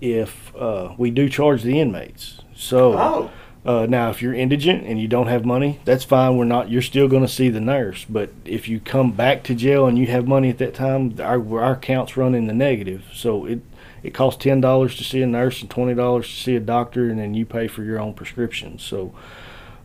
if 0.00 0.54
uh, 0.56 0.94
we 0.98 1.10
do 1.10 1.28
charge 1.28 1.62
the 1.62 1.80
inmates, 1.80 2.40
so 2.54 2.94
Oh, 2.98 3.30
uh, 3.66 3.84
now, 3.84 4.10
if 4.10 4.22
you're 4.22 4.32
indigent 4.32 4.84
and 4.84 5.00
you 5.00 5.08
don't 5.08 5.26
have 5.26 5.44
money, 5.44 5.80
that's 5.84 6.04
fine. 6.04 6.36
We're 6.36 6.44
not. 6.44 6.70
You're 6.70 6.82
still 6.82 7.08
going 7.08 7.22
to 7.26 7.28
see 7.28 7.48
the 7.48 7.60
nurse. 7.60 8.06
But 8.08 8.30
if 8.44 8.68
you 8.68 8.78
come 8.78 9.10
back 9.10 9.42
to 9.44 9.56
jail 9.56 9.86
and 9.86 9.98
you 9.98 10.06
have 10.06 10.28
money 10.28 10.50
at 10.50 10.58
that 10.58 10.72
time, 10.72 11.16
our 11.20 11.60
our 11.60 11.72
accounts 11.72 12.16
run 12.16 12.36
in 12.36 12.46
the 12.46 12.54
negative. 12.54 13.04
So 13.12 13.44
it 13.44 13.60
it 14.02 14.14
costs 14.14 14.42
ten 14.42 14.60
dollars 14.60 14.96
to 14.96 15.04
see 15.04 15.22
a 15.22 15.26
nurse 15.26 15.60
and 15.60 15.70
twenty 15.70 15.94
dollars 15.94 16.26
to 16.28 16.34
see 16.34 16.56
a 16.56 16.60
doctor, 16.60 17.08
and 17.08 17.18
then 17.18 17.34
you 17.34 17.44
pay 17.46 17.66
for 17.68 17.82
your 17.82 17.98
own 17.98 18.14
prescriptions. 18.14 18.82
So 18.82 19.14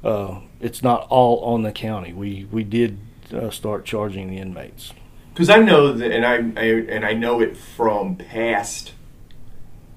uh, 0.04 0.40
it's 0.60 0.84
not 0.84 1.08
all 1.10 1.40
on 1.44 1.64
the 1.64 1.72
county. 1.72 2.14
We 2.14 2.48
we 2.52 2.64
did 2.64 3.00
uh, 3.34 3.50
start 3.50 3.86
charging 3.86 4.30
the 4.30 4.38
inmates. 4.38 4.94
because 5.34 5.50
I 5.50 5.60
know 5.60 5.94
that, 5.94 6.12
and 6.12 6.26
I, 6.26 6.36
I 6.62 6.66
and 6.90 7.06
I 7.06 7.14
know 7.14 7.40
it 7.42 7.56
from 7.56 8.16
past 8.16 8.94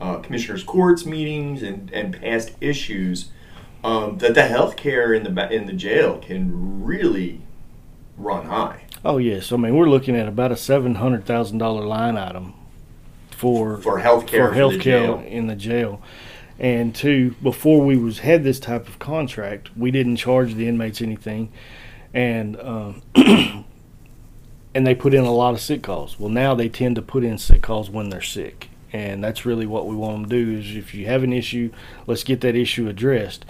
uh, 0.00 0.18
commissioners' 0.18 0.62
courts 0.62 1.04
meetings 1.06 1.62
and, 1.62 1.90
and 1.92 2.18
past 2.20 2.52
issues 2.60 3.30
um, 3.82 4.18
that 4.18 4.34
the 4.34 4.46
health 4.46 4.76
care 4.76 5.12
in 5.12 5.22
the 5.24 5.52
in 5.52 5.66
the 5.66 5.72
jail 5.72 6.18
can 6.18 6.84
really 6.84 7.40
run 8.16 8.46
high. 8.46 8.84
Oh 9.04 9.18
yes, 9.18 9.52
I 9.52 9.56
mean 9.56 9.74
we're 9.74 9.88
looking 9.88 10.16
at 10.16 10.28
about 10.28 10.52
a 10.52 10.56
seven 10.56 10.96
hundred 10.96 11.24
thousand 11.26 11.58
dollar 11.58 11.84
line 11.84 12.16
item 12.16 12.54
for 13.44 13.76
For 13.78 13.98
health 13.98 14.26
care 14.26 14.46
for 14.46 14.48
for 14.48 14.54
health 14.54 14.82
the 14.82 15.26
in 15.26 15.46
the 15.46 15.56
jail. 15.56 16.00
And 16.58 16.94
two, 16.94 17.34
before 17.42 17.80
we 17.80 17.96
was 17.96 18.20
had 18.20 18.44
this 18.44 18.60
type 18.60 18.88
of 18.88 18.98
contract, 18.98 19.76
we 19.76 19.90
didn't 19.90 20.16
charge 20.16 20.54
the 20.54 20.68
inmates 20.68 21.02
anything, 21.02 21.52
and 22.12 22.58
um, 22.60 23.02
and 24.74 24.86
they 24.86 24.94
put 24.94 25.14
in 25.14 25.24
a 25.24 25.32
lot 25.32 25.52
of 25.52 25.60
sick 25.60 25.82
calls. 25.82 26.18
Well, 26.18 26.30
now 26.30 26.54
they 26.54 26.68
tend 26.68 26.96
to 26.96 27.02
put 27.02 27.24
in 27.24 27.38
sick 27.38 27.60
calls 27.60 27.90
when 27.90 28.08
they're 28.08 28.22
sick, 28.22 28.70
and 28.92 29.22
that's 29.22 29.44
really 29.44 29.66
what 29.66 29.86
we 29.86 29.96
want 29.96 30.14
them 30.14 30.30
to 30.30 30.44
do. 30.44 30.58
Is 30.58 30.76
if 30.76 30.94
you 30.94 31.06
have 31.06 31.22
an 31.24 31.32
issue, 31.32 31.72
let's 32.06 32.22
get 32.22 32.40
that 32.42 32.54
issue 32.54 32.88
addressed, 32.88 33.44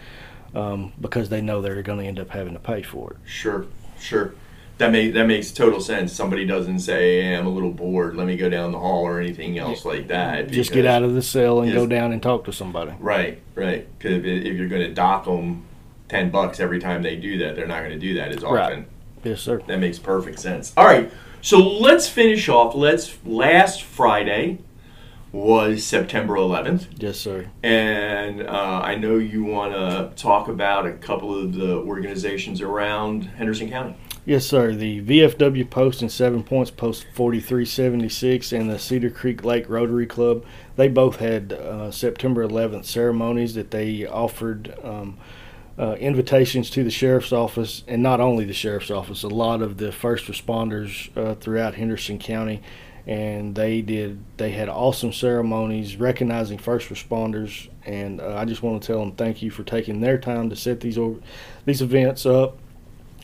um, 0.55 0.95
because 0.99 1.29
they 1.29 1.43
know 1.43 1.61
they're 1.61 1.83
going 1.83 1.99
to 2.01 2.07
end 2.07 2.19
up 2.19 2.31
having 2.31 2.55
to 2.55 2.59
pay 2.59 2.83
for 2.83 3.13
it. 3.13 3.17
Sure, 3.27 3.67
sure. 4.01 4.35
That 4.79 4.91
make 4.91 5.15
that 5.15 5.27
makes 5.27 5.53
total 5.53 5.81
sense. 5.81 6.13
Somebody 6.13 6.45
doesn't 6.45 6.81
say, 6.81 7.23
hey, 7.23 7.37
"I'm 7.37 7.47
a 7.47 7.51
little 7.51 7.71
bored. 7.71 8.17
Let 8.17 8.27
me 8.27 8.37
go 8.37 8.49
down 8.49 8.73
the 8.73 8.81
hall" 8.81 9.07
or 9.07 9.21
anything 9.21 9.57
else 9.57 9.85
like 9.85 10.09
that. 10.09 10.51
Just 10.51 10.73
get 10.73 10.85
out 10.85 11.05
of 11.05 11.15
the 11.15 11.23
cell 11.23 11.61
and 11.61 11.73
go 11.73 11.87
down 11.87 12.13
and 12.13 12.21
talk 12.21 12.45
to 12.47 12.53
somebody. 12.53 12.93
Right, 12.99 13.41
right. 13.55 13.87
Because 13.99 14.19
if, 14.19 14.25
if 14.25 14.57
you're 14.57 14.69
going 14.69 14.83
to 14.83 14.93
dock 14.93 15.27
them 15.27 15.65
ten 16.09 16.31
bucks 16.31 16.59
every 16.59 16.81
time 16.81 17.03
they 17.03 17.15
do 17.15 17.39
that, 17.39 17.55
they're 17.55 17.69
not 17.69 17.81
going 17.81 17.93
to 17.93 17.99
do 17.99 18.15
that 18.15 18.33
as 18.33 18.43
often. 18.43 18.55
Right. 18.81 18.89
Yes, 19.23 19.41
sir. 19.41 19.63
That 19.69 19.79
makes 19.79 19.99
perfect 20.01 20.41
sense. 20.41 20.73
All 20.77 20.87
right, 20.87 21.11
so 21.41 21.59
let's 21.59 22.09
finish 22.09 22.49
off. 22.49 22.75
Let's 22.75 23.17
last 23.25 23.83
Friday 23.83 24.59
was 25.35 25.83
September 25.83 26.35
11th, 26.35 26.87
Yes, 26.99 27.19
sir. 27.19 27.51
and 27.65 28.41
uh, 28.43 28.81
I 28.85 28.95
know 28.95 29.17
you 29.17 29.43
want 29.43 29.73
to 29.73 30.13
talk 30.15 30.47
about 30.47 30.87
a 30.87 30.93
couple 30.93 31.37
of 31.37 31.55
the 31.55 31.75
organizations 31.75 32.61
around 32.61 33.25
Henderson 33.25 33.69
County. 33.69 33.97
Yes, 34.25 34.47
sir. 34.47 34.73
The 34.73 35.03
VFW 35.03 35.69
Post 35.69 36.03
and 36.03 36.11
Seven 36.11 36.45
Points 36.45 36.71
Post 36.71 37.07
4376 37.15 38.53
and 38.53 38.71
the 38.71 38.79
Cedar 38.79 39.11
Creek 39.11 39.45
Lake 39.45 39.69
Rotary 39.69 40.07
Club, 40.07 40.45
they 40.77 40.87
both 40.87 41.17
had 41.17 41.53
uh, 41.53 41.91
September 41.91 42.47
11th 42.47 42.85
ceremonies 42.85 43.55
that 43.55 43.73
they 43.73 44.07
offered 44.07 44.73
um, 44.85 45.19
uh, 45.77 45.95
invitations 45.97 46.71
to 46.71 46.85
the 46.85 46.91
sheriff's 46.91 47.33
office, 47.33 47.83
and 47.89 48.03
not 48.03 48.21
only 48.21 48.45
the 48.45 48.55
sheriff's 48.55 48.91
office, 48.91 49.25
a 49.25 49.29
lot 49.29 49.61
of 49.61 49.79
the 49.79 49.91
first 49.91 50.27
responders 50.27 51.11
uh, 51.19 51.35
throughout 51.35 51.75
Henderson 51.75 52.21
County. 52.21 52.63
And 53.07 53.55
they 53.55 53.83
did. 53.83 54.19
They 54.39 54.51
had 54.51 54.69
awesome 54.71 55.13
ceremonies 55.13 55.97
recognizing 55.97 56.57
first 56.57 56.89
responders, 56.89 57.69
and 57.85 58.21
uh, 58.21 58.35
I 58.37 58.47
just 58.47 58.63
want 58.63 58.83
to 58.83 58.87
tell 58.87 59.01
them 59.01 59.13
thank 59.13 59.43
you 59.43 59.51
for 59.51 59.63
taking 59.63 60.01
their 60.01 60.17
time 60.17 60.49
to 60.49 60.57
set 60.57 60.81
these 60.81 60.97
or, 60.97 61.19
these 61.67 61.83
events 61.83 62.25
up. 62.25 62.57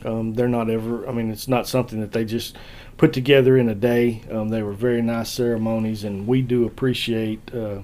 Um, 0.05 0.33
they're 0.33 0.47
not 0.47 0.69
ever. 0.69 1.07
I 1.07 1.11
mean, 1.11 1.31
it's 1.31 1.47
not 1.47 1.67
something 1.67 1.99
that 2.01 2.11
they 2.11 2.25
just 2.25 2.57
put 2.97 3.13
together 3.13 3.57
in 3.57 3.69
a 3.69 3.75
day. 3.75 4.21
Um, 4.29 4.49
they 4.49 4.61
were 4.61 4.73
very 4.73 5.01
nice 5.01 5.31
ceremonies, 5.31 6.03
and 6.03 6.27
we 6.27 6.43
do 6.43 6.65
appreciate 6.65 7.39
uh, 7.53 7.79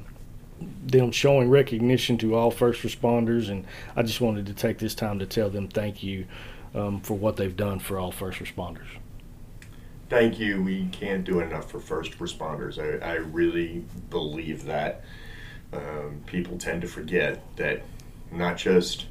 them 0.86 1.12
showing 1.12 1.50
recognition 1.50 2.18
to 2.20 2.36
all 2.36 2.52
first 2.52 2.84
responders. 2.84 3.50
And 3.50 3.66
I 3.96 4.04
just 4.04 4.22
wanted 4.22 4.46
to 4.48 4.54
take 4.54 4.78
this 4.78 4.94
time 4.94 5.18
to 5.20 5.26
tell 5.26 5.50
them 5.50 5.68
thank 5.68 6.04
you 6.04 6.26
um, 6.76 7.02
for 7.02 7.18
what 7.18 7.38
they've 7.38 7.56
done 7.56 7.80
for 7.80 7.98
all 7.98 8.12
first 8.12 8.40
responders. 8.40 8.88
Thank 10.10 10.40
you. 10.40 10.64
We 10.64 10.88
can't 10.88 11.24
do 11.24 11.40
enough 11.42 11.70
for 11.70 11.80
first 11.80 12.18
responders. 12.20 12.80
I, 12.80 13.06
I 13.06 13.14
really 13.16 13.86
believe 14.10 14.66
that. 14.66 15.04
Um, 15.74 16.22
people 16.26 16.58
tend 16.58 16.82
to 16.84 16.88
forget 16.88 17.44
that 17.58 17.84
not 18.32 18.56
just 18.56 19.06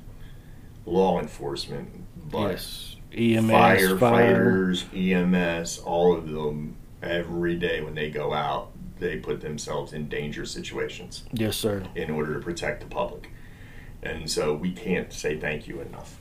law 0.86 1.20
enforcement, 1.20 1.90
but 2.30 2.52
yes, 2.52 2.96
EMS, 3.12 3.50
fire. 3.50 3.88
firefighters, 3.90 4.84
EMS, 4.94 5.78
all 5.80 6.16
of 6.16 6.30
them, 6.30 6.76
every 7.02 7.56
day 7.56 7.82
when 7.82 7.94
they 7.94 8.10
go 8.10 8.32
out, 8.32 8.70
they 8.98 9.18
put 9.18 9.42
themselves 9.42 9.92
in 9.92 10.08
danger 10.08 10.46
situations 10.46 11.24
Yes, 11.32 11.56
sir. 11.56 11.84
in 11.94 12.10
order 12.10 12.34
to 12.34 12.40
protect 12.40 12.80
the 12.80 12.86
public. 12.86 13.30
And 14.02 14.30
so 14.30 14.54
we 14.54 14.72
can't 14.72 15.12
say 15.12 15.38
thank 15.38 15.68
you 15.68 15.80
enough. 15.80 16.16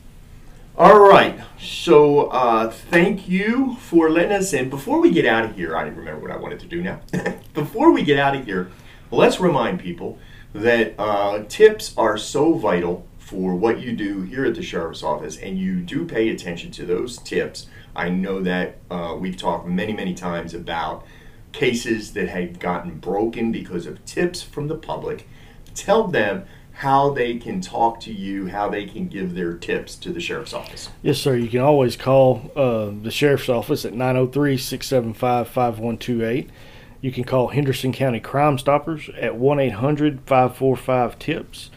All 0.78 1.00
right, 1.00 1.40
so 1.58 2.28
uh, 2.28 2.70
thank 2.70 3.30
you 3.30 3.78
for 3.80 4.10
letting 4.10 4.34
us 4.34 4.52
in. 4.52 4.70
Before 4.70 5.00
we 5.00 5.10
get 5.10 5.26
out 5.26 5.46
of 5.46 5.56
here, 5.56 5.78
I 5.78 5.84
remember 5.84 6.20
what 6.20 6.32
I 6.32 6.36
wanted 6.36 6.60
to 6.60 6.66
do 6.66 6.84
now. 6.84 7.00
Before 7.54 7.94
we 7.94 8.04
get 8.04 8.20
out 8.20 8.36
of 8.36 8.44
here, 8.44 8.70
let's 9.10 9.40
remind 9.40 9.80
people 9.80 10.20
that 10.52 10.94
uh, 11.00 11.46
tips 11.48 11.94
are 11.96 12.18
so 12.18 12.56
vital 12.56 13.08
for 13.18 13.56
what 13.56 13.80
you 13.80 13.96
do 13.96 14.24
here 14.24 14.44
at 14.44 14.56
the 14.56 14.62
sheriff's 14.62 15.02
office, 15.02 15.38
and 15.38 15.58
you 15.58 15.80
do 15.80 16.04
pay 16.04 16.28
attention 16.28 16.72
to 16.72 16.86
those 16.86 17.20
tips. 17.20 17.68
I 17.96 18.10
know 18.10 18.42
that 18.42 18.76
uh, 18.92 19.16
we've 19.18 19.38
talked 19.38 19.66
many, 19.66 19.94
many 19.94 20.14
times 20.14 20.54
about 20.54 21.06
cases 21.54 22.12
that 22.16 22.28
have 22.28 22.60
gotten 22.60 23.00
broken 23.00 23.54
because 23.54 23.86
of 23.86 24.04
tips 24.04 24.42
from 24.42 24.68
the 24.68 24.76
public. 24.76 25.26
Tell 25.74 26.06
them 26.06 26.44
how 26.76 27.10
they 27.10 27.38
can 27.38 27.62
talk 27.62 28.02
to 28.02 28.12
you, 28.12 28.48
how 28.48 28.70
they 28.70 28.86
can 28.86 29.08
give 29.08 29.34
their 29.34 29.54
tips 29.54 29.96
to 29.96 30.12
the 30.12 30.20
sheriff's 30.20 30.54
office. 30.54 30.90
Yes, 31.02 31.18
sir. 31.18 31.36
You 31.38 31.48
can 31.48 31.62
always 31.62 31.96
call 31.96 32.52
uh, 32.54 32.92
the 33.02 33.12
sheriff's 33.12 33.48
office 33.48 33.86
at 33.86 33.94
903 33.94 34.58
675 34.58 35.48
5128. 35.48 36.50
You 37.00 37.12
can 37.14 37.24
call 37.24 37.48
Henderson 37.48 37.94
County 37.94 38.20
Crime 38.20 38.58
Stoppers 38.58 39.10
at 39.18 39.38
1 39.38 39.60
800 39.60 40.22
545 40.26 41.18
TIPS. 41.18 41.72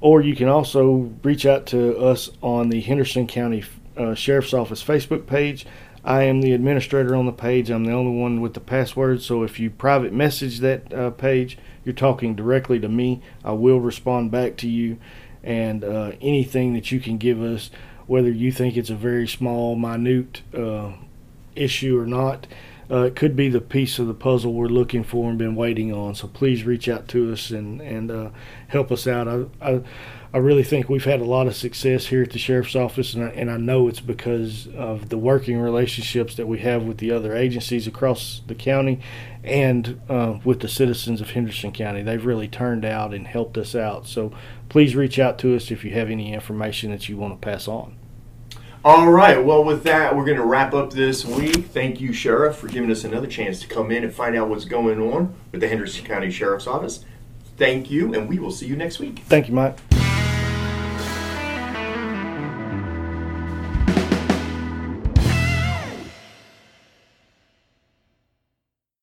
Or 0.00 0.20
you 0.20 0.34
can 0.34 0.48
also 0.48 1.12
reach 1.22 1.46
out 1.46 1.66
to 1.66 1.96
us 1.98 2.30
on 2.42 2.70
the 2.70 2.80
Henderson 2.80 3.28
County 3.28 3.62
uh, 3.96 4.14
Sheriff's 4.14 4.54
Office 4.54 4.82
Facebook 4.82 5.26
page. 5.26 5.64
I 6.04 6.22
am 6.22 6.40
the 6.40 6.52
administrator 6.52 7.14
on 7.14 7.26
the 7.26 7.32
page. 7.32 7.70
I'm 7.70 7.84
the 7.84 7.92
only 7.92 8.18
one 8.18 8.40
with 8.40 8.54
the 8.54 8.60
password. 8.60 9.22
So 9.22 9.42
if 9.42 9.60
you 9.60 9.70
private 9.70 10.12
message 10.12 10.60
that 10.60 10.92
uh, 10.92 11.10
page, 11.10 11.58
you're 11.84 11.94
talking 11.94 12.34
directly 12.34 12.78
to 12.80 12.88
me. 12.88 13.22
I 13.44 13.52
will 13.52 13.80
respond 13.80 14.30
back 14.30 14.56
to 14.58 14.68
you. 14.68 14.98
And 15.42 15.84
uh, 15.84 16.12
anything 16.20 16.74
that 16.74 16.90
you 16.90 17.00
can 17.00 17.18
give 17.18 17.42
us, 17.42 17.70
whether 18.06 18.30
you 18.30 18.52
think 18.52 18.76
it's 18.76 18.90
a 18.90 18.94
very 18.94 19.28
small, 19.28 19.76
minute 19.76 20.42
uh, 20.54 20.92
issue 21.54 21.98
or 21.98 22.06
not, 22.06 22.46
uh, 22.90 23.02
it 23.02 23.14
could 23.14 23.36
be 23.36 23.48
the 23.48 23.60
piece 23.60 23.98
of 23.98 24.06
the 24.08 24.14
puzzle 24.14 24.52
we're 24.52 24.66
looking 24.66 25.04
for 25.04 25.28
and 25.28 25.38
been 25.38 25.54
waiting 25.54 25.92
on. 25.92 26.14
So 26.14 26.26
please 26.26 26.64
reach 26.64 26.88
out 26.88 27.06
to 27.08 27.32
us 27.32 27.50
and 27.50 27.80
and 27.80 28.10
uh, 28.10 28.30
help 28.68 28.90
us 28.90 29.06
out. 29.06 29.28
I, 29.28 29.44
I 29.60 29.82
I 30.32 30.38
really 30.38 30.62
think 30.62 30.88
we've 30.88 31.04
had 31.04 31.20
a 31.20 31.24
lot 31.24 31.48
of 31.48 31.56
success 31.56 32.06
here 32.06 32.22
at 32.22 32.30
the 32.30 32.38
sheriff's 32.38 32.76
office, 32.76 33.14
and 33.14 33.24
I, 33.24 33.28
and 33.30 33.50
I 33.50 33.56
know 33.56 33.88
it's 33.88 33.98
because 33.98 34.68
of 34.76 35.08
the 35.08 35.18
working 35.18 35.58
relationships 35.58 36.36
that 36.36 36.46
we 36.46 36.60
have 36.60 36.84
with 36.84 36.98
the 36.98 37.10
other 37.10 37.34
agencies 37.36 37.88
across 37.88 38.40
the 38.46 38.54
county, 38.54 39.00
and 39.42 40.00
uh, 40.08 40.38
with 40.44 40.60
the 40.60 40.68
citizens 40.68 41.20
of 41.20 41.30
Henderson 41.30 41.72
County. 41.72 42.02
They've 42.02 42.24
really 42.24 42.46
turned 42.46 42.84
out 42.84 43.12
and 43.12 43.26
helped 43.26 43.58
us 43.58 43.74
out. 43.74 44.06
So 44.06 44.32
please 44.68 44.94
reach 44.94 45.18
out 45.18 45.36
to 45.40 45.56
us 45.56 45.72
if 45.72 45.84
you 45.84 45.90
have 45.94 46.08
any 46.08 46.32
information 46.32 46.92
that 46.92 47.08
you 47.08 47.16
want 47.16 47.40
to 47.40 47.44
pass 47.44 47.66
on. 47.66 47.96
All 48.84 49.10
right. 49.10 49.44
Well, 49.44 49.64
with 49.64 49.82
that, 49.82 50.16
we're 50.16 50.24
going 50.24 50.38
to 50.38 50.44
wrap 50.44 50.72
up 50.72 50.92
this 50.92 51.24
week. 51.24 51.66
Thank 51.66 52.00
you, 52.00 52.12
Sheriff, 52.12 52.56
for 52.56 52.68
giving 52.68 52.90
us 52.90 53.02
another 53.02 53.26
chance 53.26 53.60
to 53.60 53.66
come 53.66 53.90
in 53.90 54.04
and 54.04 54.14
find 54.14 54.36
out 54.36 54.48
what's 54.48 54.64
going 54.64 55.00
on 55.00 55.34
with 55.50 55.60
the 55.60 55.68
Henderson 55.68 56.04
County 56.04 56.30
Sheriff's 56.30 56.68
Office. 56.68 57.04
Thank 57.56 57.90
you, 57.90 58.14
and 58.14 58.28
we 58.28 58.38
will 58.38 58.52
see 58.52 58.66
you 58.66 58.76
next 58.76 59.00
week. 59.00 59.22
Thank 59.26 59.48
you, 59.48 59.54
Mike. 59.54 59.76